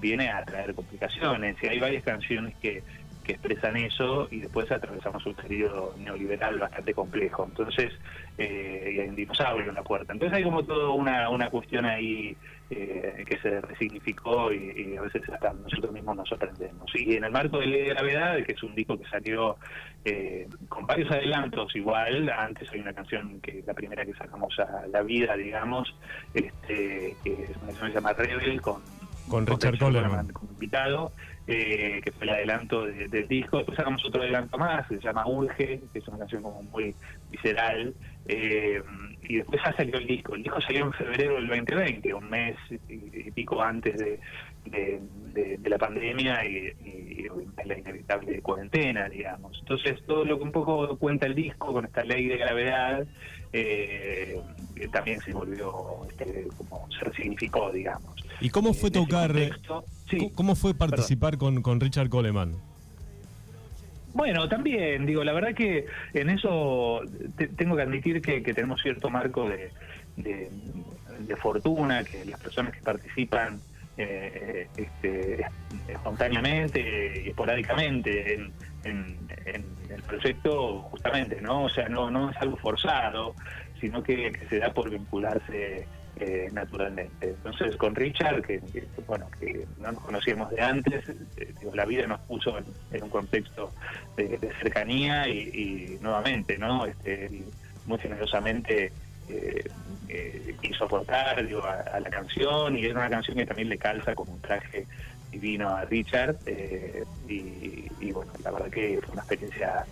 viene 0.00 0.30
a 0.30 0.44
traer 0.44 0.74
complicaciones 0.74 1.56
y 1.62 1.66
hay 1.66 1.78
varias 1.78 2.04
canciones 2.04 2.54
que 2.56 2.82
que 3.28 3.34
expresan 3.34 3.76
eso 3.76 4.26
y 4.30 4.40
después 4.40 4.72
atravesamos 4.72 5.24
un 5.26 5.34
periodo 5.34 5.94
neoliberal 5.98 6.58
bastante 6.58 6.94
complejo. 6.94 7.44
Entonces, 7.44 7.92
eh, 8.38 8.94
y 8.96 9.00
hay 9.00 9.08
un 9.10 9.16
dinosaurio 9.16 9.68
en 9.68 9.74
la 9.74 9.82
puerta. 9.82 10.14
Entonces 10.14 10.34
hay 10.34 10.44
como 10.44 10.64
toda 10.64 10.88
una, 10.92 11.28
una 11.28 11.50
cuestión 11.50 11.84
ahí 11.84 12.34
eh, 12.70 13.24
que 13.28 13.38
se 13.40 13.60
resignificó 13.60 14.50
y, 14.50 14.96
a 14.96 15.02
veces 15.02 15.28
hasta 15.28 15.52
nosotros 15.52 15.92
mismos 15.92 16.16
nos 16.16 16.26
sorprendemos. 16.26 16.90
Y 16.94 17.16
en 17.16 17.24
el 17.24 17.30
marco 17.30 17.58
de 17.58 17.66
Ley 17.66 17.82
de 17.82 17.88
Gravedad, 17.90 18.42
que 18.44 18.52
es 18.52 18.62
un 18.62 18.74
disco 18.74 18.98
que 18.98 19.06
salió 19.10 19.58
eh, 20.06 20.48
con 20.70 20.86
varios 20.86 21.10
adelantos 21.10 21.76
igual, 21.76 22.30
antes 22.30 22.72
hay 22.72 22.80
una 22.80 22.94
canción 22.94 23.42
que 23.42 23.62
la 23.66 23.74
primera 23.74 24.06
que 24.06 24.14
sacamos 24.14 24.58
a 24.58 24.86
la 24.86 25.02
vida, 25.02 25.36
digamos, 25.36 25.94
este, 26.32 27.14
que 27.22 27.32
es 27.32 27.56
una 27.58 27.72
canción 27.72 27.88
que 27.88 27.92
se 27.92 27.94
llama 27.94 28.12
Rebel 28.14 28.60
con 28.62 28.80
con 29.28 29.46
Richard 29.46 29.78
Coleman 29.78 30.28
como 30.28 30.50
invitado, 30.52 31.12
eh, 31.50 32.02
que 32.04 32.12
fue 32.12 32.24
el 32.24 32.34
adelanto 32.34 32.84
del 32.84 33.26
disco. 33.26 33.56
Después 33.56 33.76
sacamos 33.76 34.04
otro 34.04 34.20
adelanto 34.20 34.58
más, 34.58 34.86
que 34.86 34.96
se 34.96 35.02
llama 35.02 35.26
Urge, 35.26 35.80
que 35.92 35.98
es 35.98 36.06
una 36.08 36.18
canción 36.18 36.42
como 36.42 36.62
muy 36.62 36.94
visceral. 37.30 37.94
Eh, 38.26 38.82
y 39.22 39.36
después 39.36 39.58
ya 39.64 39.72
salió 39.74 39.96
el 39.96 40.06
disco. 40.06 40.34
El 40.34 40.42
disco 40.42 40.60
salió 40.60 40.84
en 40.84 40.92
febrero 40.92 41.36
del 41.36 41.48
2020, 41.48 42.12
un 42.12 42.28
mes 42.28 42.56
y, 42.88 43.30
pico 43.30 43.62
antes 43.62 43.96
de, 43.98 44.20
de, 44.66 45.58
la 45.70 45.78
pandemia 45.78 46.44
y, 46.44 46.72
y, 46.84 47.28
la 47.64 47.78
inevitable 47.78 48.42
cuarentena, 48.42 49.08
digamos. 49.08 49.58
Entonces, 49.60 50.02
todo 50.06 50.26
lo 50.26 50.36
que 50.36 50.44
un 50.44 50.52
poco 50.52 50.98
cuenta 50.98 51.24
el 51.24 51.34
disco 51.34 51.72
con 51.72 51.86
esta 51.86 52.04
ley 52.04 52.26
de 52.26 52.36
gravedad 52.36 53.06
eh, 53.54 54.38
también 54.92 55.20
se 55.20 55.32
volvió, 55.32 55.72
este, 56.10 56.46
como 56.56 56.86
se 56.92 57.04
resignificó, 57.06 57.72
digamos. 57.72 58.14
¿Y 58.40 58.50
cómo 58.50 58.74
fue 58.74 58.90
tocar, 58.90 59.32
cómo 60.34 60.54
fue 60.54 60.74
participar 60.74 61.38
con, 61.38 61.62
con 61.62 61.80
Richard 61.80 62.08
Coleman? 62.08 62.56
Bueno, 64.14 64.48
también, 64.48 65.06
digo, 65.06 65.22
la 65.22 65.32
verdad 65.32 65.54
que 65.54 65.86
en 66.14 66.30
eso 66.30 67.02
tengo 67.56 67.76
que 67.76 67.82
admitir 67.82 68.20
que, 68.20 68.40
tenemos 68.40 68.80
cierto 68.82 69.10
marco 69.10 69.48
de, 69.48 69.70
de, 70.16 71.36
fortuna, 71.36 72.02
que 72.04 72.24
las 72.24 72.40
personas 72.40 72.72
que 72.72 72.80
participan 72.80 73.60
eh, 73.96 74.66
este, 74.76 75.46
espontáneamente 75.86 77.22
y 77.26 77.28
esporádicamente 77.28 78.34
en, 78.34 78.52
el 78.84 80.02
proyecto, 80.02 80.80
justamente, 80.90 81.40
¿no? 81.40 81.64
O 81.64 81.68
sea, 81.68 81.88
no, 81.88 82.10
no 82.10 82.30
es 82.30 82.36
algo 82.38 82.56
forzado, 82.56 83.34
sino 83.80 84.02
que 84.02 84.32
se 84.48 84.58
da 84.58 84.72
por 84.72 84.90
vincularse 84.90 85.86
eh, 86.16 86.48
naturalmente. 86.52 87.28
Entonces 87.30 87.76
con 87.76 87.94
Richard, 87.94 88.42
que, 88.42 88.60
bueno, 89.06 89.26
que 89.38 89.66
no 89.78 89.92
nos 89.92 90.02
conocíamos 90.02 90.50
de 90.50 90.60
antes, 90.60 91.08
eh, 91.36 91.54
la 91.72 91.84
vida 91.84 92.06
nos 92.06 92.20
puso 92.20 92.58
en, 92.58 93.02
un 93.02 93.08
contexto 93.08 93.72
de, 94.16 94.38
cercanía 94.60 95.28
y, 95.28 95.98
nuevamente, 96.00 96.58
¿no? 96.58 96.86
Este, 96.86 97.42
muy 97.86 97.98
generosamente 97.98 98.92
eh, 99.28 100.54
quiso 100.60 100.84
aportar 100.86 101.38
a, 101.38 102.00
la 102.00 102.10
canción 102.10 102.76
y 102.76 102.86
es 102.86 102.92
una 102.92 103.08
canción 103.08 103.36
que 103.36 103.46
también 103.46 103.68
le 103.68 103.78
calza 103.78 104.14
como 104.14 104.32
un 104.32 104.40
traje 104.40 104.86
divino 105.30 105.68
a 105.68 105.84
Richard 105.84 106.36
y, 107.28 108.10
bueno, 108.10 108.32
la 108.42 108.50
verdad 108.50 108.70
que 108.70 108.98
fue 109.02 109.12
una 109.12 109.22
experiencia 109.22 109.84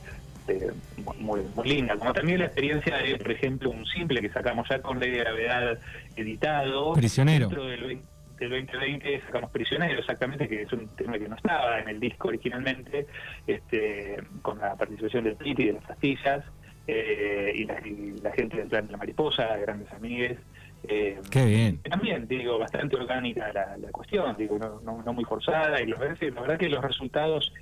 este, 0.47 0.71
muy, 1.19 1.41
muy 1.55 1.69
linda, 1.69 1.97
como 1.97 2.13
también 2.13 2.39
la 2.39 2.47
experiencia 2.47 2.97
de, 2.99 3.17
por 3.17 3.31
ejemplo, 3.31 3.71
un 3.71 3.85
simple 3.87 4.21
que 4.21 4.31
sacamos 4.31 4.69
ya 4.69 4.81
con 4.81 5.01
Ley 5.01 5.11
de 5.11 5.19
Gravedad 5.19 5.79
editado. 6.15 6.93
Prisionero. 6.95 7.49
Dentro 7.49 7.65
del, 7.65 8.01
2020 8.39 9.23
sacamos 9.23 9.51
Prisionero, 9.51 9.99
exactamente, 9.99 10.47
que 10.47 10.63
es 10.63 10.73
un 10.73 10.89
tema 10.89 11.19
que 11.19 11.29
no 11.29 11.37
estaba 11.37 11.81
en 11.81 11.89
el 11.89 11.99
disco 11.99 12.29
originalmente, 12.29 13.07
este, 13.47 14.23
con 14.43 14.59
la 14.59 14.77
participación 14.77 15.25
del 15.25 15.37
Titi 15.37 15.63
y 15.63 15.67
de 15.67 15.73
las 15.73 15.85
pastillas, 15.85 16.45
eh, 16.87 17.53
y, 17.55 17.65
la, 17.65 18.33
gente 18.33 18.59
del 18.59 18.69
plan 18.69 18.87
de 18.87 18.93
la 18.93 18.99
mariposa, 18.99 19.57
grandes 19.57 19.91
amigues. 19.93 20.39
Eh, 20.87 21.19
Qué 21.31 21.45
bien. 21.47 21.79
También, 21.83 22.29
digo, 22.29 22.59
bastante 22.59 22.97
orgánica 22.97 23.51
la, 23.53 23.91
cuestión, 23.91 24.37
digo, 24.37 24.59
no, 24.59 25.03
no, 25.03 25.13
muy 25.13 25.25
forzada, 25.25 25.81
y 25.81 25.87
la 25.87 25.99
verdad 25.99 26.59
que 26.59 26.69
los 26.69 26.85
resultados 26.85 27.53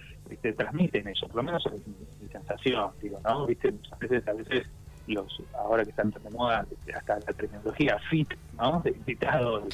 te 0.40 0.52
transmiten 0.52 1.08
eso, 1.08 1.26
por 1.26 1.36
lo 1.36 1.42
menos 1.44 1.64
es 1.66 1.86
mi, 1.86 2.28
sensación, 2.28 2.90
digo, 3.00 3.20
¿no? 3.24 3.46
¿Viste? 3.46 3.72
A 3.92 3.96
veces, 3.96 4.26
a 4.26 4.32
veces 4.32 4.66
los, 5.06 5.42
ahora 5.56 5.84
que 5.84 5.90
están 5.90 6.10
de 6.10 6.30
moda, 6.30 6.66
hasta 6.94 7.16
la 7.20 7.32
terminología 7.32 7.98
fit, 8.10 8.34
¿no? 8.58 8.80
De 8.82 8.90
invitado, 8.90 9.66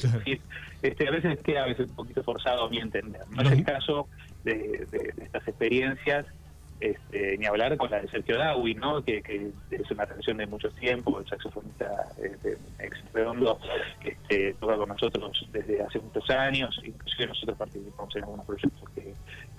este, 0.81 1.07
a 1.07 1.11
veces 1.11 1.39
queda 1.39 1.63
a 1.63 1.67
veces 1.67 1.89
un 1.89 1.95
poquito 1.95 2.23
forzado 2.23 2.65
a 2.65 2.69
mi 2.69 2.77
entender. 2.79 3.21
No 3.29 3.41
es 3.41 3.51
el 3.51 3.63
caso 3.63 4.07
de, 4.43 4.87
estas 5.17 5.47
experiencias, 5.47 6.25
este, 6.81 7.37
ni 7.37 7.45
hablar 7.45 7.77
con 7.77 7.89
la 7.89 8.01
de 8.01 8.09
Sergio 8.09 8.37
Dawi, 8.37 8.75
¿no? 8.75 9.03
Que, 9.03 9.21
es 9.71 9.91
una 9.91 10.05
relación 10.05 10.37
de 10.37 10.47
mucho 10.47 10.69
tiempo, 10.71 11.19
el 11.19 11.27
saxofonista 11.27 12.09
este, 12.21 12.57
ex 12.79 12.97
redondo, 13.13 13.59
que 14.01 14.09
este, 14.09 14.53
toca 14.59 14.75
con 14.75 14.89
nosotros 14.89 15.47
desde 15.51 15.81
hace 15.81 15.99
muchos 15.99 16.29
años, 16.29 16.79
inclusive 16.83 17.27
nosotros 17.27 17.57
participamos 17.57 18.15
en 18.15 18.23
algunos 18.23 18.45
proyectos 18.45 18.89
que 18.95 19.13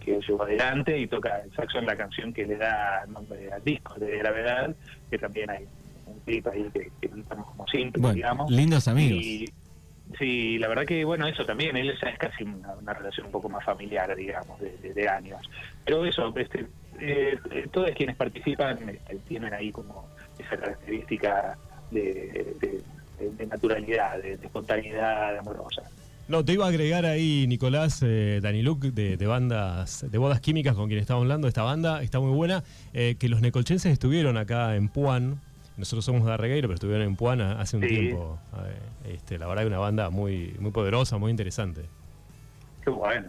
que 0.04 0.20
llevó 0.20 0.42
adelante 0.42 0.98
y 0.98 1.06
toca 1.06 1.40
el 1.40 1.52
saxo 1.54 1.78
en 1.78 1.86
la 1.86 1.96
canción 1.96 2.32
que 2.32 2.46
le 2.46 2.56
da 2.56 3.04
nombre 3.06 3.52
al 3.52 3.62
disco 3.62 3.94
de 3.94 4.18
Gravedad, 4.18 4.74
que 5.10 5.18
también 5.18 5.50
hay 5.50 5.66
un 6.06 6.18
clip 6.20 6.46
ahí 6.48 6.68
que, 6.72 6.90
que 7.00 7.20
estamos 7.20 7.46
como 7.48 7.66
simple, 7.68 8.12
digamos. 8.12 8.50
Lindos 8.50 8.88
amigos. 8.88 9.22
Y, 9.22 9.52
sí, 10.18 10.58
la 10.58 10.68
verdad 10.68 10.84
que, 10.84 11.04
bueno, 11.04 11.26
eso 11.26 11.44
también, 11.44 11.76
él 11.76 11.90
es 11.90 11.98
casi 12.18 12.44
una, 12.44 12.92
relación 12.92 13.26
un 13.26 13.32
poco 13.32 13.48
más 13.48 13.64
familiar, 13.64 14.14
digamos, 14.16 14.60
de, 14.60 15.08
años. 15.08 15.40
Pero 15.84 16.04
eso, 16.04 16.32
este, 16.36 16.66
eh, 17.00 17.38
todos 17.72 17.90
quienes 17.92 18.16
participan 18.16 18.88
este, 18.88 19.16
tienen 19.28 19.52
ahí 19.54 19.72
como 19.72 20.08
esa 20.38 20.56
característica 20.56 21.56
de, 21.90 22.82
naturalidad, 23.48 24.20
de, 24.22 24.34
espontaneidad 24.34 25.38
amorosa. 25.38 25.82
No, 26.28 26.44
te 26.44 26.52
iba 26.52 26.64
a 26.64 26.68
agregar 26.68 27.04
ahí, 27.04 27.46
Nicolás, 27.48 28.00
eh, 28.02 28.40
Dani 28.42 28.62
Luke, 28.62 28.90
de, 28.92 29.26
bandas, 29.26 30.06
de 30.08 30.18
bodas 30.18 30.40
químicas 30.40 30.74
con 30.74 30.88
quien 30.88 31.00
estamos 31.00 31.22
hablando. 31.22 31.48
Esta 31.48 31.62
banda 31.62 32.02
está 32.02 32.20
muy 32.20 32.32
buena. 32.32 32.62
Eh, 32.94 33.16
que 33.18 33.28
los 33.28 33.40
necolchenses 33.40 33.92
estuvieron 33.92 34.36
acá 34.36 34.76
en 34.76 34.88
Puan. 34.88 35.40
Nosotros 35.76 36.04
somos 36.04 36.24
de 36.24 36.32
Arregueiro, 36.32 36.68
pero 36.68 36.74
estuvieron 36.74 37.06
en 37.06 37.16
Puan 37.16 37.40
hace 37.40 37.76
un 37.76 37.86
tiempo. 37.86 38.38
este, 39.04 39.38
la 39.38 39.46
verdad 39.46 39.62
que 39.62 39.68
una 39.68 39.78
banda 39.78 40.10
muy, 40.10 40.54
muy 40.60 40.70
poderosa, 40.70 41.18
muy 41.18 41.30
interesante. 41.30 41.82
Qué 42.84 42.90
bueno. 42.90 43.28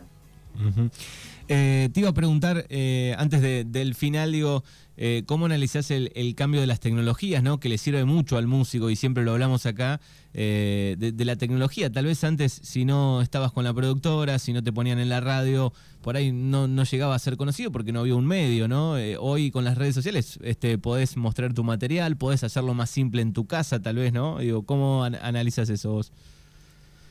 Eh, 1.56 1.90
te 1.94 2.00
iba 2.00 2.10
a 2.10 2.14
preguntar, 2.16 2.66
eh, 2.70 3.14
antes 3.20 3.40
del 3.40 3.94
final, 3.94 4.32
digo, 4.32 4.64
eh, 4.98 5.22
¿cómo 5.28 5.46
analizás 5.46 5.92
el, 5.92 6.34
cambio 6.36 6.62
de 6.62 6.66
las 6.66 6.80
tecnologías, 6.80 7.44
¿no? 7.44 7.60
que 7.60 7.70
le 7.70 7.78
sirve 7.78 8.06
mucho 8.06 8.38
al 8.38 8.48
músico 8.48 8.90
y 8.90 8.96
siempre 8.96 9.24
lo 9.24 9.34
hablamos 9.34 9.68
acá, 9.68 10.02
de, 10.34 11.14
la 11.20 11.36
tecnología? 11.36 11.92
Tal 11.92 12.06
vez 12.06 12.24
antes, 12.24 12.60
si 12.64 12.86
no 12.86 13.22
estabas 13.22 13.52
con 13.52 13.66
la 13.66 13.72
productora, 13.72 14.40
si 14.40 14.52
no 14.52 14.64
te 14.64 14.74
ponían 14.74 14.98
en 14.98 15.10
la 15.10 15.20
radio, 15.20 15.74
por 16.02 16.18
ahí 16.18 16.32
no, 16.32 16.66
llegaba 16.86 17.14
a 17.14 17.20
ser 17.20 17.38
conocido 17.38 17.72
porque 17.72 17.92
no 17.92 18.00
había 18.00 18.16
un 18.16 18.26
medio, 18.26 18.68
¿no? 18.68 18.94
hoy 19.20 19.52
con 19.52 19.64
las 19.64 19.78
redes 19.78 19.94
sociales 19.94 20.40
este, 20.42 20.80
podés 20.80 21.18
mostrar 21.18 21.54
tu 21.54 21.64
material, 21.64 22.18
podés 22.18 22.44
hacerlo 22.44 22.74
más 22.74 22.90
simple 22.90 23.22
en 23.22 23.34
tu 23.34 23.46
casa, 23.46 23.80
tal 23.80 23.98
vez, 23.98 24.12
¿no? 24.12 24.40
Digo, 24.40 24.64
¿cómo 24.64 25.04
analizas 25.04 25.70
eso 25.70 25.92
vos? 25.92 26.12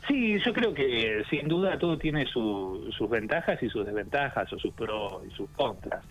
Sí, 0.09 0.39
yo 0.41 0.53
creo 0.53 0.75
que 0.75 1.23
sin 1.31 1.47
duda 1.47 1.79
todo 1.79 1.97
tiene 1.97 2.27
sus 2.27 3.09
ventajas 3.09 3.63
y 3.63 3.69
sus 3.69 3.87
desventajas, 3.87 4.53
o 4.53 4.59
sus 4.59 4.75
pros 4.75 5.23
y 5.29 5.31
sus 5.35 5.49
contras. 5.51 6.05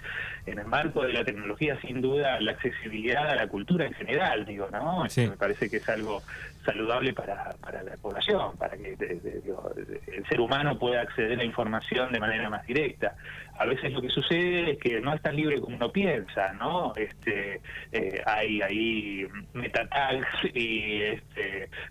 En 0.45 0.59
el 0.59 0.65
marco 0.65 1.03
de 1.03 1.11
la 1.11 1.25
tecnología, 1.25 1.79
sin 1.81 2.01
duda, 2.01 2.39
la 2.39 2.51
accesibilidad 2.51 3.29
a 3.29 3.35
la 3.35 3.47
cultura 3.47 3.85
en 3.85 3.93
general, 3.93 4.45
digo, 4.45 4.69
¿no? 4.71 5.03
Me 5.17 5.37
parece 5.37 5.69
que 5.69 5.77
es 5.77 5.89
algo 5.89 6.21
saludable 6.65 7.13
para, 7.13 7.53
para 7.59 7.83
la 7.83 7.97
población, 7.97 8.55
para 8.57 8.77
que 8.77 8.93
el 8.93 10.25
ser 10.27 10.39
humano 10.39 10.77
pueda 10.77 11.01
acceder 11.01 11.39
a 11.39 11.43
información 11.43 12.11
de 12.11 12.19
manera 12.19 12.49
más 12.49 12.65
directa. 12.65 13.15
A 13.57 13.65
veces 13.65 13.91
lo 13.91 14.01
que 14.01 14.09
sucede 14.09 14.71
es 14.71 14.77
que 14.79 15.01
no 15.01 15.13
es 15.13 15.21
tan 15.21 15.35
libre 15.35 15.59
como 15.59 15.75
uno 15.75 15.91
piensa, 15.91 16.53
¿no? 16.53 16.93
Este, 16.95 17.61
eh, 17.91 18.21
hay 18.25 18.61
ahí 18.61 19.27
metatags 19.53 20.27
y 20.53 21.01
este, 21.03 21.40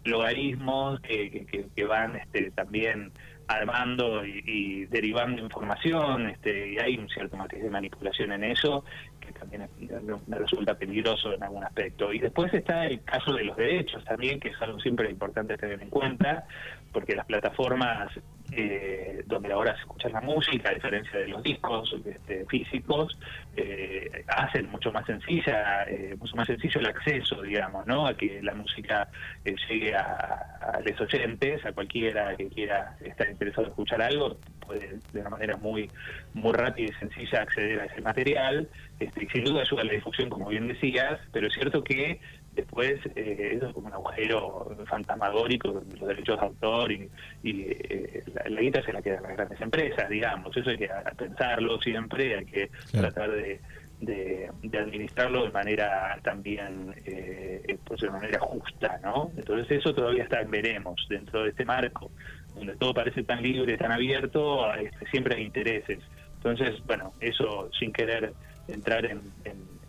logaritmos 0.04 1.00
que, 1.00 1.46
que, 1.74 1.84
van 1.84 2.16
este, 2.16 2.50
también 2.52 3.12
armando 3.48 4.24
y, 4.24 4.86
derivando 4.86 5.42
información, 5.42 6.30
este, 6.30 6.72
y 6.72 6.78
hay 6.78 6.96
un 6.96 7.08
cierto 7.08 7.36
matiz 7.36 7.62
de 7.62 7.70
manipulación 7.70 8.32
en 8.32 8.44
eso, 8.44 8.84
que 9.20 9.32
me 9.58 10.38
resulta 10.38 10.74
peligroso 10.74 11.32
en 11.32 11.42
algún 11.42 11.64
aspecto. 11.64 12.12
Y 12.12 12.18
después 12.18 12.52
está 12.54 12.86
el 12.86 13.02
caso 13.02 13.32
de 13.32 13.44
los 13.44 13.56
derechos 13.56 14.04
también, 14.04 14.40
que 14.40 14.48
es 14.48 14.62
algo 14.62 14.78
siempre 14.80 15.10
importante 15.10 15.56
tener 15.56 15.82
en 15.82 15.90
cuenta, 15.90 16.46
porque 16.92 17.14
las 17.14 17.26
plataformas 17.26 18.12
eh, 18.52 19.22
donde 19.26 19.52
ahora 19.52 19.74
se 19.74 19.80
escucha 19.82 20.08
la 20.08 20.20
música, 20.20 20.70
a 20.70 20.74
diferencia 20.74 21.18
de 21.18 21.28
los 21.28 21.42
discos 21.42 21.94
este, 22.04 22.44
físicos, 22.46 23.16
eh, 23.56 24.24
hacen 24.28 24.70
mucho 24.70 24.92
más 24.92 25.06
sencilla, 25.06 25.84
eh, 25.84 26.16
mucho 26.18 26.36
más 26.36 26.46
sencillo 26.46 26.80
el 26.80 26.86
acceso, 26.86 27.42
digamos, 27.42 27.86
¿no? 27.86 28.06
A 28.06 28.14
que 28.14 28.42
la 28.42 28.54
música 28.54 29.08
eh, 29.44 29.54
llegue 29.68 29.94
a, 29.94 30.58
a 30.60 30.80
los 30.80 31.00
oyentes, 31.00 31.64
a 31.64 31.72
cualquiera 31.72 32.36
que 32.36 32.48
quiera 32.48 32.96
estar 33.00 33.28
interesado 33.30 33.66
en 33.66 33.70
escuchar 33.70 34.02
algo, 34.02 34.36
puede 34.70 34.98
de 35.12 35.20
una 35.20 35.30
manera 35.30 35.56
muy 35.56 35.90
muy 36.34 36.52
rápida 36.52 36.88
y 36.90 36.92
sencilla 37.00 37.42
acceder 37.42 37.80
a 37.80 37.84
ese 37.86 38.00
material. 38.00 38.68
Este, 39.00 39.28
sin 39.32 39.44
duda 39.44 39.62
ayuda 39.62 39.82
a 39.82 39.84
la 39.84 39.92
difusión, 39.92 40.30
como 40.30 40.48
bien 40.48 40.68
decías, 40.68 41.18
pero 41.32 41.48
es 41.48 41.54
cierto 41.54 41.82
que 41.82 42.20
después 42.54 43.00
eh, 43.16 43.52
eso 43.56 43.68
es 43.68 43.74
como 43.74 43.88
un 43.88 43.94
agujero 43.94 44.76
fantasmagórico 44.86 45.82
los 45.98 46.08
derechos 46.08 46.38
de 46.38 46.46
autor 46.46 46.92
y, 46.92 47.08
eh, 47.44 48.22
la, 48.48 48.60
guita 48.60 48.82
se 48.82 48.92
la 48.92 49.02
quedan 49.02 49.22
las 49.22 49.32
grandes 49.32 49.60
empresas, 49.60 50.08
digamos. 50.08 50.56
Eso 50.56 50.70
hay 50.70 50.78
que 50.78 50.90
pensarlo 51.16 51.80
siempre, 51.80 52.36
hay 52.36 52.44
que 52.44 52.70
tratar 52.92 53.30
de, 53.30 53.60
de, 54.00 54.78
administrarlo 54.78 55.44
de 55.44 55.50
manera 55.50 56.18
también, 56.22 56.94
eh, 57.04 57.78
pues 57.84 58.00
de 58.00 58.10
manera 58.10 58.38
justa, 58.40 59.00
¿no? 59.02 59.30
Entonces 59.36 59.78
eso 59.78 59.94
todavía 59.94 60.24
está 60.24 60.40
en 60.40 60.50
veremos 60.50 61.06
dentro 61.08 61.42
de 61.42 61.50
este 61.50 61.64
marco, 61.64 62.10
donde 62.54 62.76
todo 62.76 62.94
parece 62.94 63.22
tan 63.22 63.42
libre, 63.42 63.76
tan 63.76 63.92
abierto, 63.92 64.72
este, 64.74 65.06
siempre 65.06 65.36
hay 65.36 65.44
intereses. 65.44 65.98
Entonces, 66.36 66.84
bueno, 66.86 67.12
eso 67.20 67.70
sin 67.78 67.92
querer 67.92 68.32
entrar 68.68 69.04
en 69.06 69.20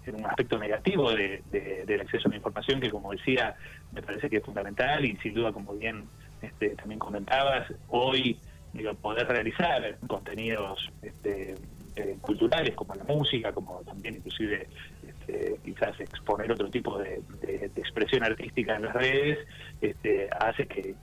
en 0.06 0.15
un 0.15 0.25
aspecto 0.25 0.58
negativo 0.58 1.12
de, 1.12 1.44
del 1.86 2.01
acceso 2.01 2.27
a 2.27 2.32
la 2.32 2.38
información 2.38 2.80
que, 2.80 2.89
como 2.89 3.12
decía, 3.12 3.56
me 3.91 4.01
parece 4.01 4.30
que 4.30 4.38
es 4.38 4.44
fundamental 4.44 5.06
y 5.06 5.15
sin 5.17 5.34
duda, 5.34 5.52
como 5.52 5.74
bien 5.74 6.06
este, 6.41 6.69
también 6.69 7.00
comentabas, 7.00 7.71
hoy 7.89 8.38
digo, 8.74 8.93
poder 8.95 9.28
realizar 9.28 9.97
contenidos 10.08 10.89
este, 11.02 11.56
eh, 11.95 12.17
culturales 12.21 12.74
como 12.76 12.95
la 12.95 13.04
música, 13.04 13.52
como 13.52 13.82
también 13.82 14.15
inclusive 14.15 14.67
este, 15.21 15.60
quizás 15.63 15.99
exponer 15.99 16.51
otro 16.51 16.69
tipo 16.69 16.97
de, 16.99 17.21
expresión 17.75 18.23
artística 18.23 18.75
en 18.75 18.84
las 18.84 18.93
redes, 18.93 19.39
este, 19.81 20.29
hace 20.39 20.67
que, 20.67 20.95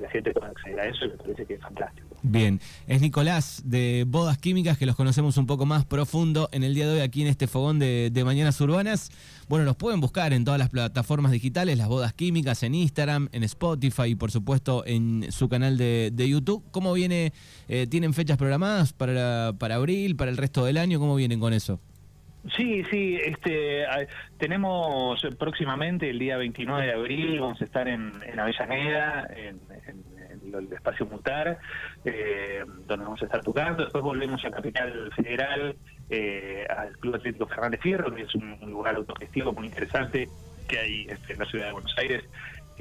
la 0.00 0.10
gente 0.10 0.32
pueda 0.32 0.48
acceder 0.48 0.80
a 0.80 0.86
eso 0.86 1.04
y 1.04 1.08
me 1.08 1.16
parece 1.16 1.46
que 1.46 1.54
es 1.54 1.60
fantástico. 1.60 2.08
Bien, 2.22 2.60
es 2.88 3.00
Nicolás 3.00 3.62
de 3.64 4.04
Bodas 4.06 4.38
Químicas, 4.38 4.78
que 4.78 4.86
los 4.86 4.96
conocemos 4.96 5.36
un 5.36 5.46
poco 5.46 5.64
más 5.64 5.84
profundo 5.84 6.48
en 6.52 6.64
el 6.64 6.74
día 6.74 6.86
de 6.88 6.94
hoy 6.94 7.00
aquí 7.00 7.22
en 7.22 7.28
este 7.28 7.46
fogón 7.46 7.78
de, 7.78 8.22
Mañanas 8.24 8.60
Urbanas. 8.60 9.10
Bueno, 9.48 9.64
los 9.64 9.76
pueden 9.76 10.00
buscar 10.00 10.32
en 10.32 10.44
todas 10.44 10.58
las 10.58 10.70
plataformas 10.70 11.30
digitales, 11.30 11.78
las 11.78 11.88
Bodas 11.88 12.12
Químicas, 12.14 12.62
en 12.62 12.74
Instagram, 12.74 13.28
en 13.32 13.44
Spotify 13.44 14.06
y 14.06 14.14
por 14.14 14.30
supuesto 14.30 14.84
en 14.86 15.30
su 15.30 15.48
canal 15.48 15.76
de, 15.76 16.28
YouTube. 16.28 16.64
¿Cómo 16.70 16.92
viene? 16.92 17.32
Eh, 17.68 17.86
¿Tienen 17.88 18.14
fechas 18.14 18.38
programadas 18.38 18.92
para, 18.92 19.52
para 19.58 19.76
abril, 19.76 20.16
para 20.16 20.30
el 20.30 20.36
resto 20.36 20.64
del 20.64 20.78
año? 20.78 20.98
¿Cómo 20.98 21.14
vienen 21.14 21.38
con 21.38 21.52
eso? 21.52 21.80
Sí, 22.56 22.82
sí, 22.90 23.20
este, 23.22 23.84
tenemos 24.36 25.24
próximamente 25.38 26.10
el 26.10 26.18
día 26.18 26.36
29 26.36 26.86
de 26.86 26.92
abril, 26.92 27.40
vamos 27.40 27.60
a 27.60 27.64
estar 27.64 27.86
en, 27.86 28.12
en 28.26 28.40
Avellaneda, 28.40 29.28
en, 29.34 29.60
el 30.52 30.72
espacio 30.72 31.06
Mutar, 31.06 31.58
eh, 32.04 32.64
donde 32.86 33.04
vamos 33.04 33.22
a 33.22 33.26
estar 33.26 33.42
tocando, 33.42 33.84
después 33.84 34.02
volvemos 34.02 34.44
a 34.44 34.50
Capital 34.50 35.10
Federal, 35.14 35.76
eh, 36.10 36.66
al 36.68 36.98
Club 36.98 37.14
Atlético 37.14 37.46
Fernández 37.46 37.80
Fierro, 37.80 38.12
que 38.12 38.22
es 38.22 38.34
un, 38.34 38.58
lugar 38.60 38.96
autogestivo 38.96 39.52
muy 39.52 39.68
interesante 39.68 40.28
que 40.68 40.78
hay 40.78 41.06
este, 41.08 41.34
en 41.34 41.38
la 41.38 41.44
ciudad 41.46 41.66
de 41.66 41.72
Buenos 41.72 41.94
Aires, 41.96 42.24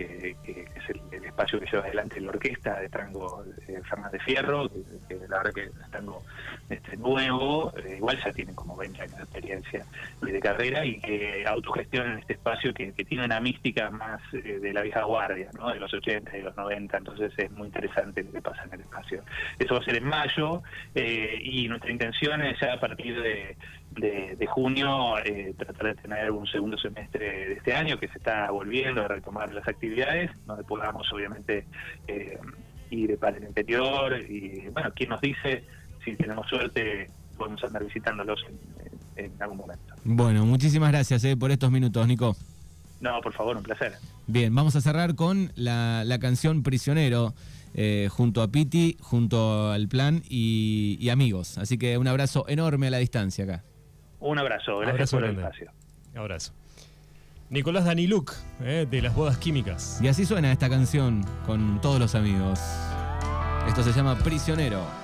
que, 0.08 0.68
es 0.76 0.90
el, 1.12 1.26
espacio 1.26 1.60
que 1.60 1.66
lleva 1.66 1.84
adelante 1.84 2.20
la 2.20 2.30
orquesta 2.30 2.80
de 2.80 2.90
tango 2.90 3.44
de 3.44 3.82
Fernández 3.84 4.22
Fierro, 4.24 4.70
que, 5.08 5.16
la 5.30 5.38
verdad 5.38 5.54
que 5.54 5.64
es 5.64 5.92
tango 5.92 6.24
este, 6.70 6.98
nuevo, 6.98 7.74
eh, 7.78 7.96
igual 7.98 8.20
ya 8.24 8.32
tienen 8.32 8.56
como 8.56 8.76
20 8.76 9.02
años 9.02 9.18
de 9.18 9.24
experiencia 9.24 9.86
de 10.22 10.40
carrera, 10.40 10.86
y 10.86 11.00
que 11.00 11.46
autogestionan 11.46 12.20
este 12.20 12.34
espacio 12.34 12.74
que, 12.74 12.92
tiene 12.92 13.26
una 13.26 13.40
mística 13.40 13.90
más 13.90 14.22
eh, 14.34 14.60
de 14.60 14.74
la 14.74 14.82
vieja 14.82 15.04
guardia, 15.04 15.50
¿no? 15.58 15.70
de 15.74 15.80
los 15.80 15.94
80 15.94 16.38
y 16.38 16.42
los 16.42 16.56
90, 16.56 16.98
entonces 16.98 17.34
es 17.36 17.52
muy 17.52 17.68
interesante 17.68 18.24
lo 18.24 18.32
que 18.32 18.42
pasa 18.42 18.64
en 18.64 18.74
el 18.74 18.82
espacio. 18.82 19.24
Eso 19.58 19.74
va 19.74 19.82
a 19.82 19.84
ser 19.84 19.96
en 19.96 20.06
mayo, 20.06 20.62
eh, 20.96 21.40
y 21.42 21.68
nuestra 21.68 21.92
intención 21.92 22.42
es 22.42 22.60
ya 22.60 22.74
a 22.74 22.80
partir 22.80 23.22
de 23.22 23.58
de, 23.96 24.48
junio 24.48 25.18
eh, 25.20 25.54
tratar 25.58 25.96
de 25.96 26.02
tener 26.02 26.32
un 26.32 26.48
segundo 26.48 26.78
semestre 26.78 27.48
de 27.48 27.54
este 27.54 27.74
año 27.74 28.00
que 28.00 28.08
se 28.08 28.18
está 28.18 28.50
volviendo 28.52 29.02
a 29.02 29.08
retomar 29.08 29.54
las 29.54 29.68
actividades, 29.68 30.32
donde 30.46 30.64
podamos 30.64 31.12
obviamente 31.14 31.66
eh, 32.08 32.40
ir 32.90 33.18
para 33.18 33.38
el 33.38 33.44
interior 33.44 34.20
y 34.20 34.68
bueno, 34.74 34.92
quién 34.96 35.10
nos 35.10 35.22
dice 35.22 35.64
si 36.04 36.16
tenemos 36.16 36.48
suerte 36.48 37.08
podemos 37.38 37.64
andar 37.64 37.84
visitándolos 37.84 38.44
en, 39.16 39.32
algún 39.40 39.58
momento. 39.58 39.94
Bueno, 40.04 40.46
muchísimas 40.46 40.92
gracias 40.92 41.24
eh, 41.24 41.36
por 41.36 41.52
estos 41.52 41.72
minutos, 41.72 42.08
Nico. 42.08 42.36
No, 43.00 43.20
por 43.22 43.34
favor, 43.34 43.58
un 43.58 43.64
placer. 43.64 43.94
Bien, 44.28 44.54
vamos 44.54 44.76
a 44.76 44.82
cerrar 44.82 45.16
con 45.16 45.52
la, 45.56 46.04
la 46.06 46.20
canción 46.20 46.64
Prisionero. 46.64 47.34
junto 48.10 48.42
a 48.44 48.50
Piti, 48.50 48.98
junto 49.00 49.72
al 49.72 49.88
plan 49.88 50.22
y, 50.30 50.98
y 51.00 51.10
amigos. 51.10 51.58
Así 51.58 51.78
que 51.78 51.98
un 51.98 52.08
abrazo 52.08 52.46
enorme 52.48 52.88
a 52.88 52.92
la 52.92 52.98
distancia 52.98 53.46
acá. 53.46 53.64
Un 54.22 54.38
abrazo, 54.38 54.78
gracias 54.78 55.12
por 55.12 55.24
el 55.24 55.38
espacio. 55.38 55.72
Abrazo. 56.16 56.54
Nicolás 57.50 57.84
Daniluk, 57.84 58.32
eh, 58.62 58.88
de 58.90 59.02
las 59.02 59.14
bodas 59.14 59.38
químicas. 59.38 60.00
Y 60.02 60.08
así 60.08 60.26
suena 60.26 60.52
esta 60.52 60.70
canción 60.70 61.26
con 61.46 61.82
todos 61.82 62.00
los 62.00 62.16
amigos. 62.16 62.62
Esto 63.68 63.84
se 63.84 63.92
llama 63.92 64.18
Prisionero. 64.20 65.01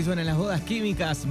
Así 0.00 0.06
suenan 0.06 0.24
las 0.24 0.38
bodas 0.38 0.62
químicas. 0.62 1.26